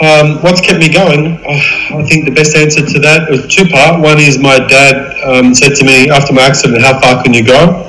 Um, 0.00 0.40
what's 0.42 0.60
kept 0.60 0.78
me 0.78 0.92
going? 0.92 1.42
Oh, 1.44 1.98
I 1.98 2.04
think 2.06 2.24
the 2.24 2.30
best 2.30 2.54
answer 2.54 2.86
to 2.86 2.98
that 3.00 3.30
is 3.34 3.52
two 3.52 3.66
part. 3.66 4.00
One 4.00 4.20
is 4.20 4.38
my 4.38 4.58
dad 4.58 4.94
um, 5.26 5.52
said 5.52 5.74
to 5.74 5.84
me 5.84 6.08
after 6.08 6.32
my 6.32 6.42
accident, 6.42 6.80
"How 6.80 7.00
far 7.00 7.20
can 7.24 7.34
you 7.34 7.44
go?" 7.44 7.82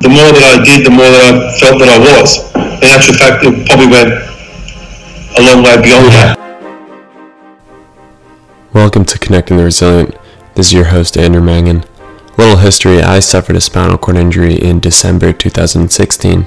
The 0.00 0.08
more 0.08 0.32
that 0.32 0.56
I 0.56 0.64
did, 0.64 0.86
the 0.86 0.90
more 0.90 1.04
that 1.04 1.20
I 1.20 1.58
felt 1.60 1.78
that 1.78 1.92
I 1.92 1.98
was. 2.00 2.48
In 2.80 2.88
actual 2.88 3.12
fact, 3.12 3.44
it 3.44 3.66
probably 3.68 3.88
went 3.88 4.08
a 5.36 5.42
long 5.44 5.62
way 5.62 5.76
beyond 5.82 6.06
that. 6.16 6.38
Welcome 8.72 9.04
to 9.04 9.18
Connecting 9.18 9.58
the 9.58 9.64
Resilient. 9.64 10.16
This 10.54 10.68
is 10.68 10.72
your 10.72 10.84
host, 10.84 11.18
Andrew 11.18 11.42
Mangan. 11.42 11.84
Little 12.36 12.58
history 12.58 13.00
I 13.00 13.20
suffered 13.20 13.56
a 13.56 13.62
spinal 13.62 13.96
cord 13.96 14.18
injury 14.18 14.56
in 14.56 14.78
December 14.78 15.32
2016. 15.32 16.46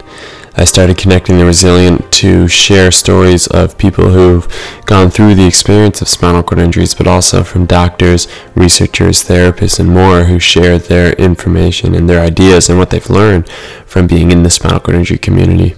I 0.56 0.64
started 0.64 1.00
connecting 1.00 1.40
the 1.40 1.46
resilient 1.46 2.12
to 2.14 2.48
share 2.48 2.92
stories 2.92 3.48
of 3.48 3.76
people 3.78 4.12
who've 4.12 4.48
gone 4.86 5.10
through 5.10 5.34
the 5.34 5.48
experience 5.48 6.00
of 6.02 6.08
spinal 6.08 6.44
cord 6.44 6.60
injuries, 6.60 6.94
but 6.94 7.08
also 7.08 7.44
from 7.44 7.66
doctors, 7.66 8.28
researchers, 8.54 9.24
therapists, 9.24 9.80
and 9.80 9.90
more 9.90 10.26
who 10.26 10.38
share 10.38 10.78
their 10.78 11.14
information 11.14 11.96
and 11.96 12.08
their 12.08 12.22
ideas 12.22 12.70
and 12.70 12.78
what 12.78 12.92
they've 12.92 13.10
learned 13.10 13.50
from 13.86 14.06
being 14.06 14.30
in 14.32 14.44
the 14.44 14.52
spinal 14.52 14.80
cord 14.80 14.96
injury 14.96 15.18
community. 15.18 15.74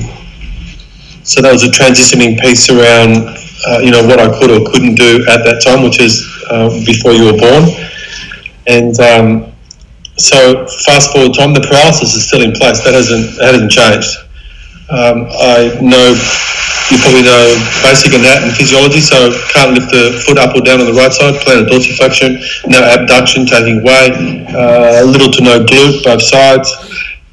so 1.22 1.42
that 1.42 1.53
was 1.53 1.64
a 1.64 1.68
transitioning 1.68 2.38
piece 2.38 2.70
around 2.70 3.36
uh, 3.66 3.78
you 3.82 3.91
know 3.91 4.06
what 4.06 4.19
I 4.19 4.31
could 4.38 4.50
or 4.50 4.65
couldn't 4.71 4.94
do 4.94 5.25
at 5.28 5.43
that 5.44 5.62
time, 5.65 5.82
which 5.82 6.00
is 6.00 6.22
uh, 6.50 6.71
before 6.87 7.12
you 7.12 7.27
were 7.27 7.38
born. 7.38 7.66
And 8.66 8.94
um, 9.00 9.53
so 10.16 10.66
fast 10.87 11.12
forward 11.12 11.34
time, 11.34 11.53
the 11.53 11.66
paralysis 11.66 12.15
is 12.15 12.27
still 12.27 12.43
in 12.43 12.53
place. 12.53 12.82
That 12.84 12.94
hasn't 12.94 13.37
that 13.38 13.54
hasn't 13.54 13.71
changed. 13.71 14.10
Um, 14.88 15.27
I 15.43 15.75
know 15.82 16.15
you 16.91 16.99
probably 17.03 17.27
know 17.27 17.43
basic 17.82 18.15
anatomy 18.15 18.54
and 18.54 18.56
physiology, 18.56 19.03
so 19.03 19.34
can't 19.50 19.75
lift 19.75 19.91
the 19.91 20.22
foot 20.22 20.38
up 20.38 20.54
or 20.54 20.62
down 20.62 20.78
on 20.78 20.87
the 20.87 20.94
right 20.94 21.12
side, 21.12 21.34
plantar 21.43 21.66
dorsiflexion, 21.66 22.38
no 22.71 22.78
abduction, 22.78 23.47
taking 23.47 23.83
weight, 23.83 24.15
uh, 24.54 25.03
little 25.03 25.31
to 25.31 25.43
no 25.43 25.59
glute, 25.66 26.04
both 26.04 26.22
sides. 26.22 26.71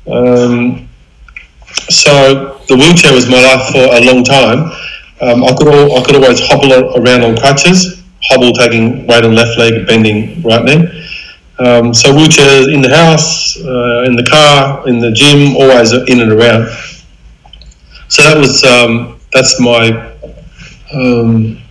Um, 0.09 0.89
so 1.89 2.57
the 2.67 2.75
wheelchair 2.75 3.13
was 3.13 3.29
my 3.29 3.41
life 3.41 3.69
for 3.69 3.85
a 3.85 4.01
long 4.01 4.23
time. 4.23 4.73
Um, 5.23 5.43
I 5.43 5.53
could 5.55 5.67
all, 5.67 5.97
I 5.97 6.03
could 6.03 6.15
always 6.15 6.45
hobble 6.45 6.73
around 6.97 7.23
on 7.23 7.37
crutches, 7.37 8.03
hobble 8.23 8.51
taking 8.51 9.07
weight 9.07 9.23
on 9.23 9.33
left 9.33 9.57
leg, 9.57 9.87
bending 9.87 10.41
right 10.41 10.63
knee. 10.63 11.07
Um, 11.59 11.93
so 11.93 12.11
wheelchairs 12.11 12.73
in 12.73 12.81
the 12.81 12.89
house, 12.89 13.57
uh, 13.57 14.03
in 14.05 14.15
the 14.15 14.27
car, 14.29 14.87
in 14.87 14.99
the 14.99 15.11
gym, 15.11 15.55
always 15.55 15.93
in 15.93 16.19
and 16.19 16.31
around. 16.31 16.67
So 18.09 18.23
that 18.23 18.37
was 18.37 18.63
um, 18.65 19.19
that's 19.31 19.61
my 19.61 20.13
um, 20.93 21.61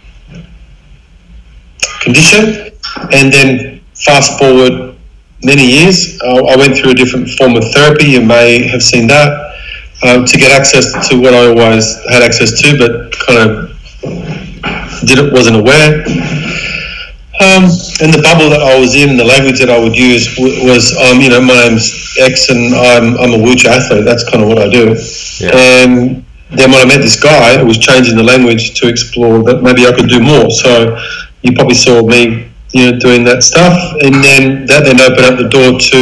condition, 2.00 2.72
and 3.12 3.32
then 3.32 3.80
fast 3.94 4.38
forward 4.38 4.96
many 5.44 5.66
years, 5.66 6.18
uh, 6.22 6.44
I 6.46 6.56
went 6.56 6.76
through 6.76 6.92
a 6.92 6.94
different 6.94 7.28
form 7.30 7.56
of 7.56 7.64
therapy. 7.72 8.06
You 8.06 8.22
may 8.22 8.66
have 8.68 8.82
seen 8.82 9.06
that 9.08 9.51
um, 10.04 10.24
to 10.24 10.38
get 10.38 10.52
access 10.52 11.08
to 11.08 11.20
what 11.20 11.34
I 11.34 11.46
always 11.48 11.96
had 12.10 12.22
access 12.22 12.60
to, 12.62 12.78
but 12.78 13.12
kind 13.26 13.38
of 13.38 13.72
didn't 15.06 15.32
wasn't 15.32 15.56
aware. 15.56 16.04
Um, 17.42 17.64
and 17.98 18.14
the 18.14 18.22
bubble 18.22 18.50
that 18.50 18.62
I 18.62 18.78
was 18.78 18.94
in, 18.94 19.16
the 19.16 19.24
language 19.24 19.58
that 19.58 19.70
I 19.70 19.78
would 19.78 19.96
use 19.96 20.30
was, 20.38 20.94
um, 21.02 21.18
you 21.18 21.30
know, 21.30 21.40
my 21.40 21.66
name's 21.66 22.14
X 22.20 22.50
and 22.50 22.74
I'm, 22.74 23.18
I'm 23.18 23.32
a 23.34 23.42
wheelchair 23.42 23.72
athlete. 23.72 24.04
That's 24.04 24.22
kind 24.30 24.44
of 24.44 24.48
what 24.48 24.62
I 24.62 24.68
do. 24.68 24.94
Yeah. 25.40 25.50
And 25.50 26.22
then 26.54 26.70
when 26.70 26.78
I 26.78 26.86
met 26.86 27.02
this 27.02 27.18
guy, 27.18 27.58
it 27.58 27.64
was 27.66 27.78
changing 27.78 28.16
the 28.16 28.22
language 28.22 28.78
to 28.78 28.86
explore 28.86 29.42
that 29.44 29.62
maybe 29.62 29.86
I 29.86 29.92
could 29.92 30.08
do 30.08 30.20
more. 30.20 30.50
So 30.50 30.94
you 31.42 31.52
probably 31.52 31.74
saw 31.74 32.06
me, 32.06 32.52
you 32.70 32.92
know, 32.92 32.98
doing 33.00 33.24
that 33.24 33.42
stuff, 33.42 33.74
and 34.04 34.22
then 34.22 34.66
that 34.66 34.84
then 34.84 35.00
opened 35.00 35.26
up 35.26 35.36
the 35.40 35.48
door 35.48 35.80
to, 35.80 36.00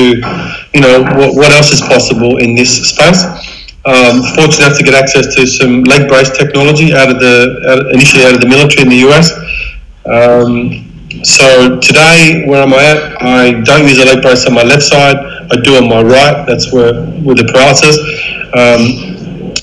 you 0.75 0.81
know, 0.83 1.03
what, 1.17 1.35
what 1.35 1.51
else 1.53 1.73
is 1.73 1.81
possible 1.81 2.37
in 2.37 2.55
this 2.55 2.91
space. 2.91 3.25
Um, 3.87 4.21
fortunate 4.37 4.67
enough 4.67 4.77
to 4.77 4.85
get 4.85 4.93
access 4.93 5.35
to 5.35 5.47
some 5.47 5.85
leg 5.85 6.07
brace 6.07 6.29
technology 6.37 6.93
out 6.93 7.09
of 7.09 7.19
the 7.19 7.49
out, 7.71 7.95
initially 7.95 8.25
out 8.25 8.35
of 8.35 8.43
the 8.43 8.47
military 8.47 8.83
in 8.83 8.91
the 8.91 9.09
US. 9.09 9.33
Um, 10.05 11.25
so 11.25 11.81
today, 11.81 12.45
where 12.47 12.61
am 12.61 12.75
I 12.75 12.85
at? 12.85 13.23
I 13.23 13.61
don't 13.63 13.89
use 13.89 13.97
a 13.97 14.05
leg 14.05 14.21
brace 14.21 14.45
on 14.45 14.53
my 14.53 14.65
left 14.65 14.83
side. 14.83 15.17
I 15.17 15.57
do 15.65 15.77
on 15.77 15.89
my 15.89 16.03
right. 16.03 16.45
That's 16.47 16.71
where 16.75 16.93
with 17.25 17.39
the 17.39 17.49
paralysis. 17.49 17.97
Um, 18.53 19.57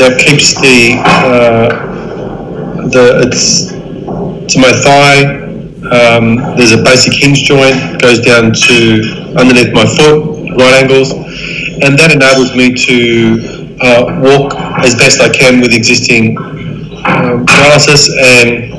that 0.00 0.16
keeps 0.24 0.54
the 0.56 0.96
uh, 1.04 1.68
the 2.88 3.28
it's 3.28 3.72
to 3.72 4.58
my 4.58 4.72
thigh. 4.72 5.36
Um, 5.92 6.56
there's 6.56 6.72
a 6.72 6.82
basic 6.82 7.12
hinge 7.12 7.44
joint 7.44 8.00
goes 8.00 8.20
down 8.20 8.52
to 8.52 9.36
underneath 9.36 9.74
my 9.74 9.84
foot, 9.84 10.48
right 10.56 10.80
angles 10.80 11.12
and 11.82 11.98
that 11.98 12.12
enables 12.12 12.54
me 12.54 12.74
to 12.74 13.76
uh, 13.80 14.20
walk 14.20 14.54
as 14.84 14.94
best 14.94 15.20
I 15.20 15.32
can 15.32 15.60
with 15.60 15.72
existing 15.72 16.36
um, 17.06 17.46
paralysis. 17.46 18.10
And 18.16 18.72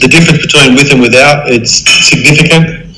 the 0.00 0.08
difference 0.08 0.40
between 0.44 0.74
with 0.74 0.92
and 0.92 1.00
without 1.00 1.50
it's 1.50 1.84
significant. 2.08 2.88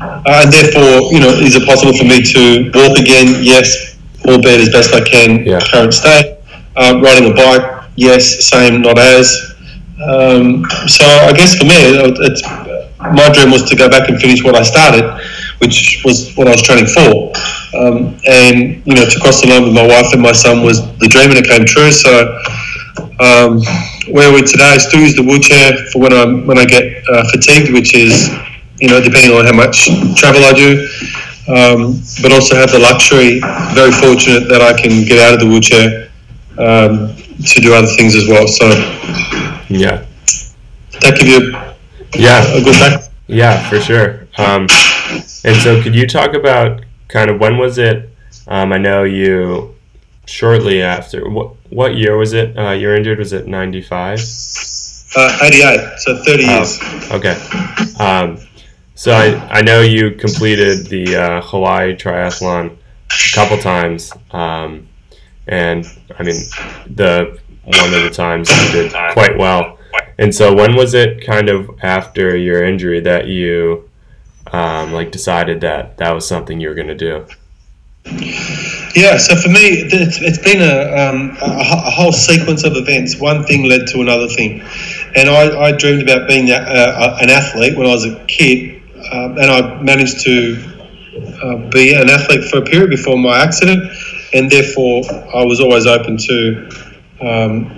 Uh, 0.00 0.44
and 0.44 0.52
therefore, 0.52 1.12
you 1.12 1.20
know, 1.20 1.32
is 1.40 1.56
it 1.56 1.64
possible 1.66 1.96
for 1.96 2.04
me 2.04 2.20
to 2.20 2.70
walk 2.74 2.98
again? 2.98 3.42
Yes, 3.42 3.96
albeit 4.26 4.60
as 4.60 4.70
best 4.70 4.94
I 4.94 5.00
can, 5.04 5.44
yeah. 5.44 5.60
current 5.72 5.94
state. 5.94 6.38
Uh, 6.76 7.00
riding 7.02 7.32
a 7.32 7.34
bike, 7.34 7.88
yes, 7.96 8.44
same, 8.44 8.82
not 8.82 8.98
as. 8.98 9.54
Um, 9.96 10.66
so 10.86 11.04
I 11.04 11.32
guess 11.32 11.56
for 11.56 11.64
me, 11.64 11.72
it's 11.72 12.42
my 13.14 13.30
dream 13.32 13.50
was 13.50 13.62
to 13.70 13.76
go 13.76 13.88
back 13.88 14.08
and 14.08 14.20
finish 14.20 14.42
what 14.42 14.54
I 14.54 14.62
started, 14.62 15.04
which 15.58 16.02
was 16.04 16.34
what 16.36 16.48
I 16.48 16.52
was 16.52 16.62
training 16.62 16.86
for. 16.86 17.32
Um, 17.76 18.18
and 18.26 18.82
you 18.86 18.94
know, 18.94 19.04
to 19.04 19.20
cross 19.20 19.42
the 19.42 19.48
line 19.48 19.64
with 19.64 19.74
my 19.74 19.86
wife 19.86 20.12
and 20.12 20.22
my 20.22 20.32
son 20.32 20.62
was 20.62 20.80
the 20.98 21.08
dream, 21.08 21.30
and 21.30 21.38
it 21.38 21.46
came 21.46 21.64
true. 21.64 21.90
So. 21.90 22.40
Um, 23.18 23.60
where 24.08 24.32
we 24.32 24.42
today, 24.42 24.72
I 24.72 24.78
still 24.78 25.00
use 25.00 25.16
the 25.16 25.22
wheelchair 25.22 25.76
for 25.92 26.00
when 26.00 26.12
I 26.12 26.24
when 26.46 26.58
I 26.58 26.64
get 26.64 27.02
uh, 27.08 27.24
fatigued, 27.30 27.72
which 27.72 27.94
is 27.94 28.30
you 28.80 28.88
know 28.88 29.00
depending 29.00 29.36
on 29.36 29.44
how 29.46 29.52
much 29.52 29.88
travel 30.16 30.44
I 30.44 30.52
do. 30.52 30.88
Um, 31.48 32.02
but 32.22 32.32
also 32.32 32.56
have 32.56 32.72
the 32.72 32.78
luxury, 32.78 33.40
very 33.74 33.92
fortunate 33.92 34.48
that 34.48 34.60
I 34.60 34.74
can 34.74 35.04
get 35.04 35.18
out 35.18 35.34
of 35.34 35.40
the 35.40 35.46
wheelchair 35.46 36.10
um, 36.58 37.14
to 37.14 37.60
do 37.60 37.72
other 37.72 37.86
things 37.86 38.14
as 38.14 38.26
well. 38.26 38.48
So 38.48 38.66
yeah, 39.68 40.04
that 41.00 41.16
give 41.18 41.28
you 41.28 41.54
yeah 42.14 42.42
a 42.54 42.62
good 42.62 42.78
back. 42.78 43.10
Yeah, 43.28 43.68
for 43.68 43.80
sure. 43.80 44.28
Um, 44.38 44.68
and 45.44 45.56
so, 45.62 45.82
could 45.82 45.94
you 45.94 46.06
talk 46.06 46.34
about 46.34 46.82
kind 47.08 47.30
of 47.30 47.40
when 47.40 47.58
was 47.58 47.78
it? 47.78 48.10
Um, 48.46 48.72
I 48.72 48.78
know 48.78 49.02
you 49.02 49.74
shortly 50.26 50.82
after. 50.82 51.28
What 51.28 51.54
what 51.70 51.96
year 51.96 52.16
was 52.16 52.32
it? 52.32 52.56
Uh, 52.56 52.70
you're 52.70 52.94
injured. 52.94 53.18
Was 53.18 53.32
it 53.32 53.46
ninety 53.46 53.82
five? 53.82 54.20
Uh, 55.18 55.38
88, 55.42 55.98
so 55.98 56.22
30 56.24 56.42
years. 56.44 56.78
okay. 57.10 57.34
Um, 57.98 58.38
so 58.94 59.12
I, 59.12 59.58
I 59.58 59.62
know 59.62 59.80
you 59.80 60.10
completed 60.10 60.88
the 60.88 61.16
uh, 61.16 61.40
Hawaii 61.40 61.96
triathlon 61.96 62.76
a 63.10 63.34
couple 63.34 63.56
times, 63.56 64.12
um, 64.32 64.86
and 65.46 65.86
I 66.18 66.22
mean 66.22 66.36
the 66.86 67.38
one 67.64 67.94
of 67.94 68.02
the 68.02 68.10
times 68.10 68.50
you 68.50 68.72
did 68.72 68.92
quite 69.12 69.38
well. 69.38 69.75
And 70.18 70.34
so 70.34 70.54
when 70.54 70.74
was 70.74 70.94
it 70.94 71.24
kind 71.24 71.48
of 71.48 71.70
after 71.82 72.36
your 72.36 72.64
injury 72.64 73.00
that 73.00 73.26
you 73.26 73.88
um, 74.52 74.92
like 74.92 75.10
decided 75.10 75.60
that 75.60 75.98
that 75.98 76.12
was 76.12 76.26
something 76.26 76.60
you 76.60 76.68
were 76.68 76.74
going 76.74 76.88
to 76.88 76.94
do? 76.94 77.26
Yeah, 78.94 79.18
so 79.18 79.34
for 79.34 79.48
me, 79.48 79.82
it's, 79.92 80.22
it's 80.22 80.38
been 80.38 80.62
a, 80.62 80.96
um, 80.96 81.36
a, 81.42 81.56
a, 81.86 81.90
whole 81.90 82.12
sequence 82.12 82.64
of 82.64 82.72
events. 82.76 83.20
One 83.20 83.44
thing 83.44 83.64
led 83.64 83.88
to 83.88 84.00
another 84.00 84.28
thing. 84.28 84.62
And 85.16 85.28
I, 85.28 85.60
I 85.60 85.72
dreamed 85.72 86.02
about 86.02 86.28
being 86.28 86.48
a, 86.50 86.54
an 86.54 87.28
athlete 87.28 87.76
when 87.76 87.86
I 87.86 87.90
was 87.90 88.04
a 88.06 88.24
kid, 88.26 88.80
um, 89.12 89.38
and 89.38 89.50
I 89.50 89.82
managed 89.82 90.20
to 90.20 90.76
uh, 91.42 91.56
be 91.70 91.94
an 91.94 92.08
athlete 92.08 92.44
for 92.44 92.58
a 92.58 92.62
period 92.62 92.90
before 92.90 93.18
my 93.18 93.42
accident, 93.42 93.92
and 94.32 94.50
therefore 94.50 95.02
I 95.34 95.44
was 95.44 95.60
always 95.60 95.86
open 95.86 96.16
to 96.16 96.70
um, 97.20 97.75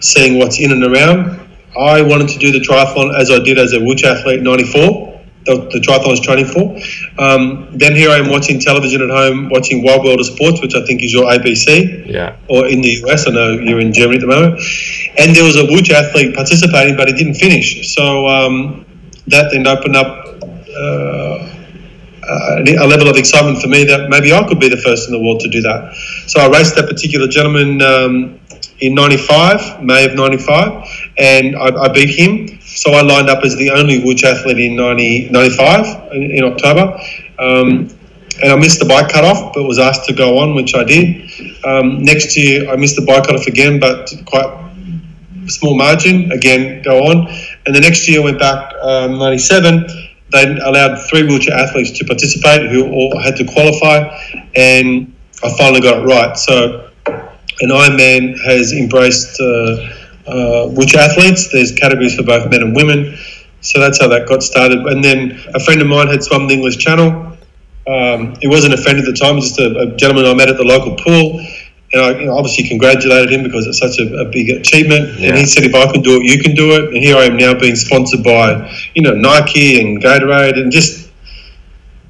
seeing 0.00 0.38
what's 0.38 0.58
in 0.60 0.72
and 0.72 0.84
around. 0.84 1.48
I 1.78 2.02
wanted 2.02 2.28
to 2.30 2.38
do 2.38 2.50
the 2.50 2.60
triathlon 2.60 3.18
as 3.18 3.30
I 3.30 3.38
did 3.38 3.58
as 3.58 3.72
a 3.72 3.80
wheelchair 3.80 4.16
athlete 4.16 4.42
94 4.42 5.10
the, 5.46 5.56
the 5.72 5.80
triathlon 5.80 6.06
I 6.06 6.10
was 6.10 6.20
training 6.20 6.46
for. 6.46 6.76
Um, 7.18 7.68
then 7.72 7.94
here 7.94 8.10
I 8.10 8.18
am 8.18 8.30
watching 8.30 8.60
television 8.60 9.02
at 9.02 9.10
home, 9.10 9.48
watching 9.48 9.82
Wide 9.82 10.02
World 10.02 10.20
of 10.20 10.26
Sports, 10.26 10.60
which 10.60 10.74
I 10.74 10.84
think 10.84 11.02
is 11.02 11.12
your 11.12 11.24
ABC. 11.30 12.06
Yeah. 12.06 12.36
Or 12.48 12.66
in 12.66 12.80
the 12.80 13.00
US, 13.04 13.26
I 13.26 13.30
know 13.30 13.52
you're 13.52 13.80
in 13.80 13.92
Germany 13.92 14.16
at 14.16 14.20
the 14.20 14.26
moment. 14.26 14.60
And 15.18 15.34
there 15.34 15.44
was 15.44 15.56
a 15.56 15.64
wheelchair 15.64 16.04
athlete 16.04 16.34
participating, 16.34 16.96
but 16.96 17.08
he 17.08 17.14
didn't 17.14 17.34
finish. 17.34 17.94
So 17.94 18.26
um, 18.26 18.84
that 19.28 19.50
then 19.52 19.66
opened 19.66 19.96
up. 19.96 20.26
Uh, 20.76 21.56
a 22.22 22.86
level 22.86 23.08
of 23.08 23.16
excitement 23.16 23.60
for 23.60 23.66
me 23.66 23.82
that 23.82 24.08
maybe 24.08 24.32
I 24.32 24.46
could 24.46 24.60
be 24.60 24.68
the 24.68 24.76
first 24.76 25.08
in 25.08 25.12
the 25.12 25.18
world 25.18 25.40
to 25.40 25.48
do 25.48 25.60
that. 25.62 25.92
So 26.28 26.40
I 26.40 26.48
raced 26.48 26.76
that 26.76 26.86
particular 26.86 27.26
gentleman 27.26 27.82
um, 27.82 28.39
in 28.80 28.94
95, 28.94 29.82
May 29.82 30.06
of 30.06 30.14
95, 30.14 30.86
and 31.18 31.56
I, 31.56 31.84
I, 31.84 31.92
beat 31.92 32.10
him. 32.10 32.60
So 32.62 32.92
I 32.92 33.02
lined 33.02 33.28
up 33.28 33.44
as 33.44 33.56
the 33.56 33.70
only 33.70 34.02
wheelchair 34.02 34.34
athlete 34.34 34.58
in 34.58 34.76
90, 34.76 35.28
95 35.30 36.12
in, 36.12 36.30
in 36.30 36.44
October. 36.44 36.98
Um, 37.38 37.88
and 38.42 38.52
I 38.52 38.56
missed 38.56 38.78
the 38.78 38.86
bike 38.86 39.12
cutoff, 39.12 39.52
but 39.52 39.64
was 39.64 39.78
asked 39.78 40.06
to 40.06 40.14
go 40.14 40.38
on, 40.38 40.54
which 40.54 40.74
I 40.74 40.84
did. 40.84 41.30
Um, 41.64 42.02
next 42.02 42.36
year, 42.36 42.70
I 42.70 42.76
missed 42.76 42.96
the 42.96 43.04
bike 43.04 43.26
cutoff 43.26 43.46
again, 43.46 43.78
but 43.78 44.10
quite 44.24 44.46
a 44.46 45.50
small 45.50 45.76
margin. 45.76 46.32
Again, 46.32 46.82
go 46.82 47.00
on. 47.04 47.28
And 47.66 47.74
the 47.74 47.80
next 47.80 48.08
year, 48.08 48.20
I 48.20 48.24
went 48.24 48.38
back 48.38 48.72
um, 48.82 49.18
97. 49.18 49.86
They 50.32 50.58
allowed 50.64 50.96
three 51.10 51.24
wheelchair 51.24 51.54
athletes 51.54 51.90
to 51.98 52.04
participate 52.04 52.70
who 52.70 52.90
all 52.90 53.20
had 53.20 53.36
to 53.36 53.44
qualify, 53.44 54.08
and 54.54 55.12
I 55.42 55.50
finally 55.58 55.80
got 55.80 56.02
it 56.02 56.06
right. 56.06 56.36
So 56.38 56.89
and 57.60 57.70
Ironman 57.70 58.38
has 58.44 58.72
embraced 58.72 59.40
uh, 59.40 59.88
uh, 60.26 60.68
which 60.68 60.94
athletes. 60.94 61.52
There's 61.52 61.72
categories 61.72 62.16
for 62.16 62.22
both 62.22 62.50
men 62.50 62.62
and 62.62 62.74
women. 62.74 63.16
So 63.60 63.80
that's 63.80 64.00
how 64.00 64.08
that 64.08 64.26
got 64.26 64.42
started. 64.42 64.78
And 64.86 65.04
then 65.04 65.38
a 65.54 65.60
friend 65.60 65.80
of 65.82 65.86
mine 65.86 66.08
had 66.08 66.22
swum 66.22 66.48
the 66.48 66.54
English 66.54 66.78
Channel. 66.78 67.36
Um, 67.86 68.36
he 68.40 68.48
wasn't 68.48 68.74
a 68.74 68.76
friend 68.76 68.98
at 68.98 69.04
the 69.04 69.12
time, 69.12 69.40
just 69.40 69.58
a, 69.58 69.76
a, 69.80 69.96
gentleman 69.96 70.26
I 70.26 70.34
met 70.34 70.48
at 70.48 70.56
the 70.56 70.64
local 70.64 70.96
pool. 70.96 71.40
And 71.92 72.02
I 72.02 72.18
you 72.20 72.26
know, 72.26 72.38
obviously 72.38 72.68
congratulated 72.68 73.32
him 73.32 73.42
because 73.42 73.66
it's 73.66 73.78
such 73.78 73.98
a, 73.98 74.14
a 74.20 74.24
big 74.30 74.48
achievement. 74.48 75.18
Yeah. 75.18 75.30
And 75.30 75.38
he 75.38 75.46
said, 75.46 75.64
if 75.64 75.74
I 75.74 75.90
can 75.90 76.02
do 76.02 76.20
it, 76.20 76.24
you 76.24 76.40
can 76.40 76.54
do 76.54 76.72
it. 76.72 76.94
And 76.94 76.96
here 76.96 77.16
I 77.16 77.24
am 77.24 77.36
now 77.36 77.58
being 77.58 77.74
sponsored 77.74 78.22
by, 78.22 78.70
you 78.94 79.02
know, 79.02 79.12
Nike 79.12 79.80
and 79.80 80.00
Gatorade 80.00 80.56
and 80.56 80.70
just 80.70 81.10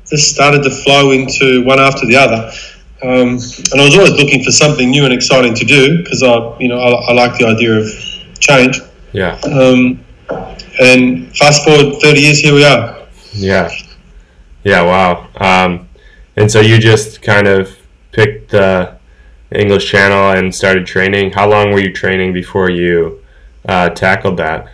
just 0.06 0.34
started 0.34 0.64
to 0.64 0.70
flow 0.70 1.12
into 1.12 1.64
one 1.64 1.78
after 1.78 2.04
the 2.04 2.16
other. 2.16 2.50
Um, 3.02 3.38
and 3.38 3.80
I 3.80 3.84
was 3.84 3.96
always 3.96 4.12
looking 4.12 4.44
for 4.44 4.50
something 4.50 4.90
new 4.90 5.04
and 5.04 5.14
exciting 5.14 5.54
to 5.54 5.64
do 5.64 5.98
because 5.98 6.22
I, 6.22 6.56
you 6.58 6.68
know, 6.68 6.78
I, 6.78 6.90
I, 6.90 7.12
like 7.12 7.38
the 7.38 7.46
idea 7.46 7.78
of 7.78 7.86
change. 8.40 8.80
Yeah. 9.12 9.40
Um, 9.44 10.04
and 10.80 11.34
fast 11.36 11.64
forward 11.64 12.00
30 12.02 12.20
years, 12.20 12.40
here 12.40 12.54
we 12.54 12.64
are. 12.64 13.06
Yeah. 13.32 13.70
Yeah. 14.64 14.82
Wow. 14.82 15.28
Um, 15.36 15.88
and 16.36 16.50
so 16.50 16.60
you 16.60 16.78
just 16.78 17.22
kind 17.22 17.46
of 17.46 17.74
picked 18.12 18.50
the 18.50 18.98
English 19.52 19.90
Channel 19.90 20.32
and 20.32 20.54
started 20.54 20.86
training. 20.86 21.32
How 21.32 21.48
long 21.48 21.72
were 21.72 21.80
you 21.80 21.92
training 21.92 22.34
before 22.34 22.70
you 22.70 23.22
uh, 23.66 23.90
tackled 23.90 24.36
that? 24.36 24.70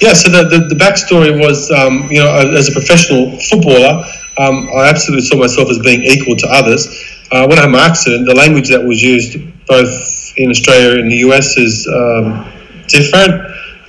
Yeah, 0.00 0.12
so 0.12 0.30
the, 0.30 0.48
the, 0.48 0.68
the 0.68 0.74
backstory 0.74 1.38
was, 1.40 1.70
um, 1.70 2.08
you 2.10 2.18
know, 2.18 2.34
as 2.56 2.68
a 2.68 2.72
professional 2.72 3.38
footballer, 3.40 4.04
um, 4.38 4.68
I 4.74 4.88
absolutely 4.88 5.26
saw 5.26 5.36
myself 5.36 5.68
as 5.70 5.78
being 5.80 6.02
equal 6.02 6.36
to 6.36 6.46
others. 6.48 6.86
Uh, 7.30 7.46
when 7.46 7.58
I 7.58 7.62
had 7.62 7.70
my 7.70 7.84
accident, 7.84 8.26
the 8.26 8.34
language 8.34 8.68
that 8.68 8.82
was 8.82 9.02
used 9.02 9.36
both 9.66 10.32
in 10.36 10.50
Australia 10.50 11.00
and 11.00 11.10
the 11.10 11.16
US 11.28 11.56
is 11.56 11.86
um, 11.88 12.50
different, 12.86 13.34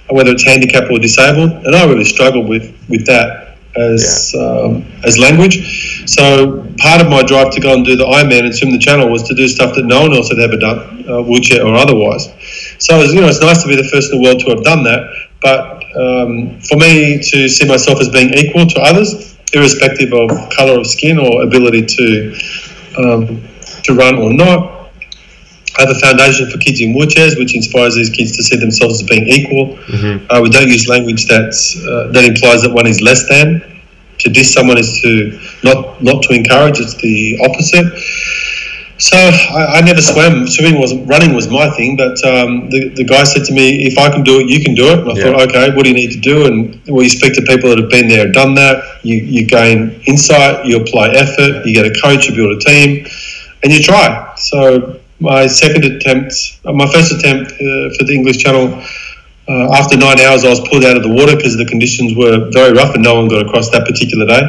whether 0.10 0.31
it's 0.31 0.44
handicapped 0.44 0.92
or 0.92 1.00
disabled, 1.00 1.51
and 1.66 1.75
I 1.75 1.86
really 1.86 2.04
struggled 2.04 2.50
with 2.50 2.75
with 2.90 3.06
that 3.06 3.50
as 3.77 4.34
yeah. 4.34 4.41
um, 4.41 4.86
as 5.03 5.18
language. 5.18 6.03
So 6.10 6.65
part 6.77 7.01
of 7.01 7.10
my 7.10 7.24
drive 7.24 7.51
to 7.53 7.62
go 7.62 7.74
and 7.74 7.86
do 7.86 7.96
the 7.96 8.06
Ironman 8.06 8.46
and 8.46 8.56
swim 8.56 8.72
the 8.72 8.79
channel 8.79 9.10
was 9.10 9.24
to 9.24 9.36
do 9.36 9.48
stuff 9.48 9.75
that 9.75 9.86
no 9.86 10.01
one 10.01 10.13
else 10.13 10.29
had 10.29 10.39
ever 10.39 10.58
done, 10.58 11.06
uh, 11.08 11.22
wheelchair 11.22 11.65
or 11.65 11.75
otherwise. 11.75 12.27
So 12.79 12.98
was, 12.98 13.13
you 13.13 13.22
know, 13.22 13.27
it's 13.27 13.41
nice 13.41 13.62
to 13.63 13.70
be 13.70 13.75
the 13.75 13.88
first 13.88 14.12
in 14.12 14.20
the 14.20 14.24
world 14.24 14.39
to 14.41 14.50
have 14.50 14.63
done 14.63 14.84
that. 14.84 15.01
But 15.41 15.84
um, 15.96 16.60
for 16.62 16.77
me 16.77 17.22
to 17.22 17.48
see 17.48 17.68
myself 17.68 18.01
as 18.01 18.10
being 18.10 18.34
equal 18.34 18.65
to 18.65 18.79
others, 18.82 19.38
irrespective 19.53 20.13
of 20.13 20.29
color 20.51 20.79
of 20.79 20.88
skin 20.88 21.18
or 21.18 21.44
ability 21.44 21.86
to 21.86 22.36
um, 22.98 23.44
to 23.84 23.94
run 23.94 24.15
or 24.15 24.34
not. 24.34 24.91
I 25.77 25.84
have 25.84 25.91
a 25.96 26.00
foundation 26.00 26.50
for 26.50 26.58
kids 26.58 26.82
in 26.82 26.94
wheelchairs, 26.94 27.38
which 27.38 27.56
inspires 27.56 27.96
these 27.96 28.10
kids 28.10 28.36
to 28.36 28.44
see 28.44 28.58
themselves 28.58 29.01
as 29.01 29.08
being 29.08 29.27
equal. 29.27 29.77
Mm-hmm. 29.77 30.25
Uh, 30.29 30.41
we 30.41 30.50
don't 30.50 30.68
use 30.68 30.88
language 30.89 31.25
that's 31.25 31.77
uh, 31.77 32.10
that 32.12 32.25
implies 32.25 32.63
that 32.63 32.74
one 32.74 32.88
is 32.88 33.01
less 33.01 33.27
than. 33.29 33.82
To 34.20 34.29
diss 34.29 34.53
someone 34.53 34.77
is 34.77 35.00
to 35.01 35.39
not 35.63 36.03
not 36.03 36.24
to 36.24 36.34
encourage. 36.34 36.79
It's 36.79 36.96
the 36.96 37.39
opposite. 37.41 37.88
So 39.00 39.15
I, 39.15 39.79
I, 39.79 39.82
never 39.82 40.01
swam. 40.01 40.46
Swimming 40.46 40.77
wasn't 40.77 41.08
running 41.08 41.34
was 41.34 41.48
my 41.48 41.70
thing, 41.70 41.96
but 41.96 42.22
um, 42.25 42.70
the, 42.70 42.89
the 42.89 43.06
guy 43.06 43.24
said 43.24 43.46
to 43.46 43.53
me, 43.53 43.88
"If 43.88 43.98
I 43.98 44.10
can 44.10 44.24
do 44.24 44.41
it, 44.41 44.50
you 44.50 44.62
can 44.62 44.75
do 44.75 44.91
it." 44.91 45.00
And 45.00 45.12
I 45.12 45.15
yeah. 45.15 45.24
thought, 45.24 45.50
okay, 45.50 45.74
what 45.74 45.84
do 45.84 45.89
you 45.89 45.96
need 45.96 46.12
to 46.12 46.20
do? 46.20 46.46
And 46.48 46.82
well, 46.86 47.01
you 47.01 47.10
speak 47.10 47.34
to 47.36 47.41
people 47.44 47.70
that 47.70 47.79
have 47.79 47.89
been 47.89 48.10
there, 48.10 48.29
done 48.29 48.56
that. 48.56 48.84
You 49.03 49.15
you 49.15 49.48
gain 49.48 50.01
insight, 50.06 50.65
you 50.65 50.82
apply 50.82 51.12
effort, 51.15 51.65
you 51.65 51.74
get 51.74 51.86
a 51.86 51.96
coach, 52.01 52.27
you 52.27 52.36
build 52.36 52.58
a 52.58 52.60
team, 52.60 53.08
and 53.63 53.72
you 53.72 53.82
try. 53.82 54.34
So 54.36 55.00
my 55.22 55.48
second 55.48 55.86
attempt, 55.86 56.34
uh, 56.65 56.74
my 56.74 56.88
first 56.91 57.13
attempt 57.13 57.53
uh, 57.53 57.96
for 57.96 58.03
the 58.03 58.13
English 58.13 58.39
Channel. 58.39 58.84
Uh, 59.48 59.74
after 59.74 59.98
nine 59.98 60.20
hours, 60.20 60.44
I 60.44 60.50
was 60.50 60.60
pulled 60.70 60.84
out 60.86 60.96
of 60.96 61.01
the 61.01 61.10
water 61.10 61.36
because 61.36 61.58
the 61.58 61.65
conditions 61.65 62.15
were 62.15 62.51
very 62.51 62.72
rough 62.72 62.94
and 62.94 63.03
no 63.03 63.15
one 63.15 63.27
got 63.27 63.48
across 63.48 63.72
that 63.72 63.88
particular 63.88 64.27
day. 64.27 64.44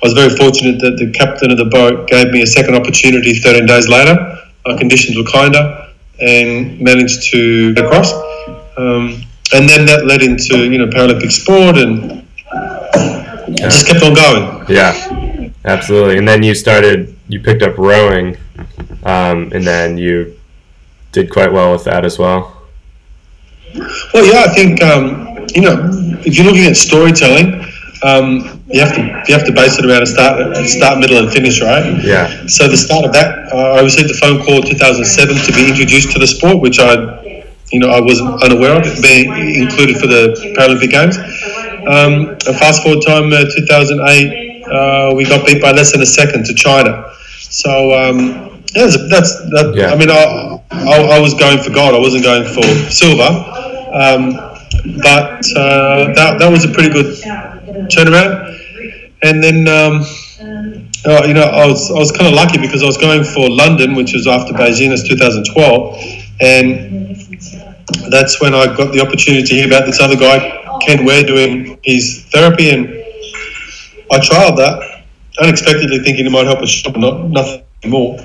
I 0.00 0.06
was 0.06 0.12
very 0.12 0.30
fortunate 0.36 0.80
that 0.80 0.96
the 0.96 1.10
captain 1.10 1.50
of 1.50 1.58
the 1.58 1.64
boat 1.64 2.08
gave 2.08 2.30
me 2.30 2.42
a 2.42 2.46
second 2.46 2.76
opportunity 2.76 3.34
13 3.40 3.66
days 3.66 3.88
later. 3.88 4.16
Our 4.66 4.78
conditions 4.78 5.16
were 5.16 5.24
kinder 5.24 5.88
and 6.20 6.80
managed 6.80 7.30
to 7.32 7.74
get 7.74 7.84
across. 7.84 8.12
Um, 8.76 9.22
and 9.52 9.68
then 9.68 9.86
that 9.86 10.06
led 10.06 10.22
into 10.22 10.70
you 10.70 10.78
know 10.78 10.86
Paralympic 10.86 11.32
sport 11.32 11.78
and 11.78 12.24
yeah. 13.48 13.68
just 13.68 13.86
kept 13.86 14.02
on 14.04 14.14
going. 14.14 14.66
Yeah, 14.68 15.50
absolutely. 15.64 16.18
And 16.18 16.28
then 16.28 16.42
you 16.42 16.54
started, 16.54 17.16
you 17.28 17.40
picked 17.40 17.62
up 17.62 17.76
rowing, 17.76 18.36
um, 19.04 19.50
and 19.52 19.66
then 19.66 19.98
you 19.98 20.38
did 21.12 21.30
quite 21.30 21.52
well 21.52 21.72
with 21.72 21.84
that 21.84 22.04
as 22.04 22.18
well. 22.18 22.62
Well, 24.14 24.24
yeah, 24.24 24.44
I 24.48 24.54
think 24.54 24.82
um, 24.82 25.46
you 25.54 25.62
know, 25.62 25.90
if 26.24 26.36
you're 26.36 26.46
looking 26.46 26.66
at 26.66 26.76
storytelling, 26.76 27.64
um, 28.02 28.62
you 28.68 28.80
have 28.80 28.94
to 28.94 29.02
you 29.26 29.34
have 29.34 29.44
to 29.46 29.52
base 29.52 29.78
it 29.78 29.84
around 29.84 30.02
a 30.02 30.06
start, 30.06 30.56
start, 30.66 30.98
middle, 30.98 31.18
and 31.18 31.30
finish, 31.32 31.60
right? 31.60 31.98
Yeah. 32.04 32.46
So 32.46 32.68
the 32.68 32.76
start 32.76 33.04
of 33.04 33.12
that, 33.12 33.52
uh, 33.52 33.78
I 33.78 33.80
received 33.80 34.10
a 34.10 34.14
phone 34.14 34.42
call 34.44 34.62
in 34.62 34.66
2007 34.66 35.36
to 35.36 35.52
be 35.52 35.68
introduced 35.68 36.12
to 36.12 36.18
the 36.18 36.26
sport, 36.26 36.60
which 36.60 36.78
I, 36.78 37.44
you 37.72 37.80
know, 37.80 37.90
I 37.90 38.00
was 38.00 38.20
unaware 38.20 38.78
of 38.78 38.86
being 39.02 39.30
included 39.62 39.98
for 39.98 40.06
the 40.06 40.36
Paralympic 40.56 40.90
Games. 40.90 41.18
Um, 41.88 42.38
fast 42.58 42.82
forward 42.82 43.02
time, 43.04 43.32
uh, 43.32 43.44
2008, 43.44 44.62
uh, 44.66 45.14
we 45.16 45.24
got 45.24 45.46
beat 45.46 45.60
by 45.62 45.72
less 45.72 45.92
than 45.92 46.02
a 46.02 46.06
second 46.06 46.44
to 46.46 46.54
China. 46.54 47.12
So 47.40 47.94
um, 47.94 48.62
yeah, 48.74 48.86
that's 49.08 49.34
that. 49.50 49.72
Yeah. 49.74 49.90
I 49.90 49.96
mean, 49.96 50.10
I, 50.10 50.60
I, 50.70 51.16
I 51.16 51.18
was 51.18 51.34
going 51.34 51.58
for 51.58 51.70
gold. 51.72 51.94
I 51.94 51.98
wasn't 51.98 52.22
going 52.22 52.44
for 52.44 52.62
silver. 52.90 53.26
Um, 53.92 54.47
but 55.02 55.44
uh, 55.56 56.12
that, 56.14 56.36
that 56.38 56.48
was 56.50 56.64
a 56.64 56.68
pretty 56.68 56.90
good 56.90 57.16
turnaround. 57.88 58.58
And 59.22 59.42
then, 59.42 59.66
um, 59.66 60.02
uh, 61.04 61.26
you 61.26 61.34
know, 61.34 61.42
I 61.42 61.66
was, 61.66 61.90
I 61.90 61.94
was 61.94 62.12
kind 62.12 62.26
of 62.26 62.34
lucky 62.34 62.58
because 62.58 62.82
I 62.82 62.86
was 62.86 62.96
going 62.96 63.24
for 63.24 63.48
London, 63.50 63.94
which 63.94 64.12
was 64.12 64.26
after 64.26 64.52
Beijing, 64.52 64.92
it's 64.92 65.06
2012. 65.08 65.96
And 66.40 67.16
that's 68.10 68.40
when 68.40 68.54
I 68.54 68.66
got 68.76 68.92
the 68.92 69.00
opportunity 69.00 69.42
to 69.44 69.54
hear 69.54 69.66
about 69.66 69.86
this 69.86 70.00
other 70.00 70.16
guy, 70.16 70.78
Ken 70.86 71.04
Ware, 71.04 71.24
doing 71.24 71.78
his 71.82 72.26
therapy. 72.30 72.70
And 72.70 72.88
I 74.10 74.18
trialed 74.18 74.56
that, 74.58 75.04
unexpectedly 75.40 75.98
thinking 76.00 76.26
it 76.26 76.30
might 76.30 76.46
help 76.46 76.60
a 76.60 76.66
shop, 76.66 76.96
not 76.96 77.24
nothing 77.24 77.64
more. 77.86 78.18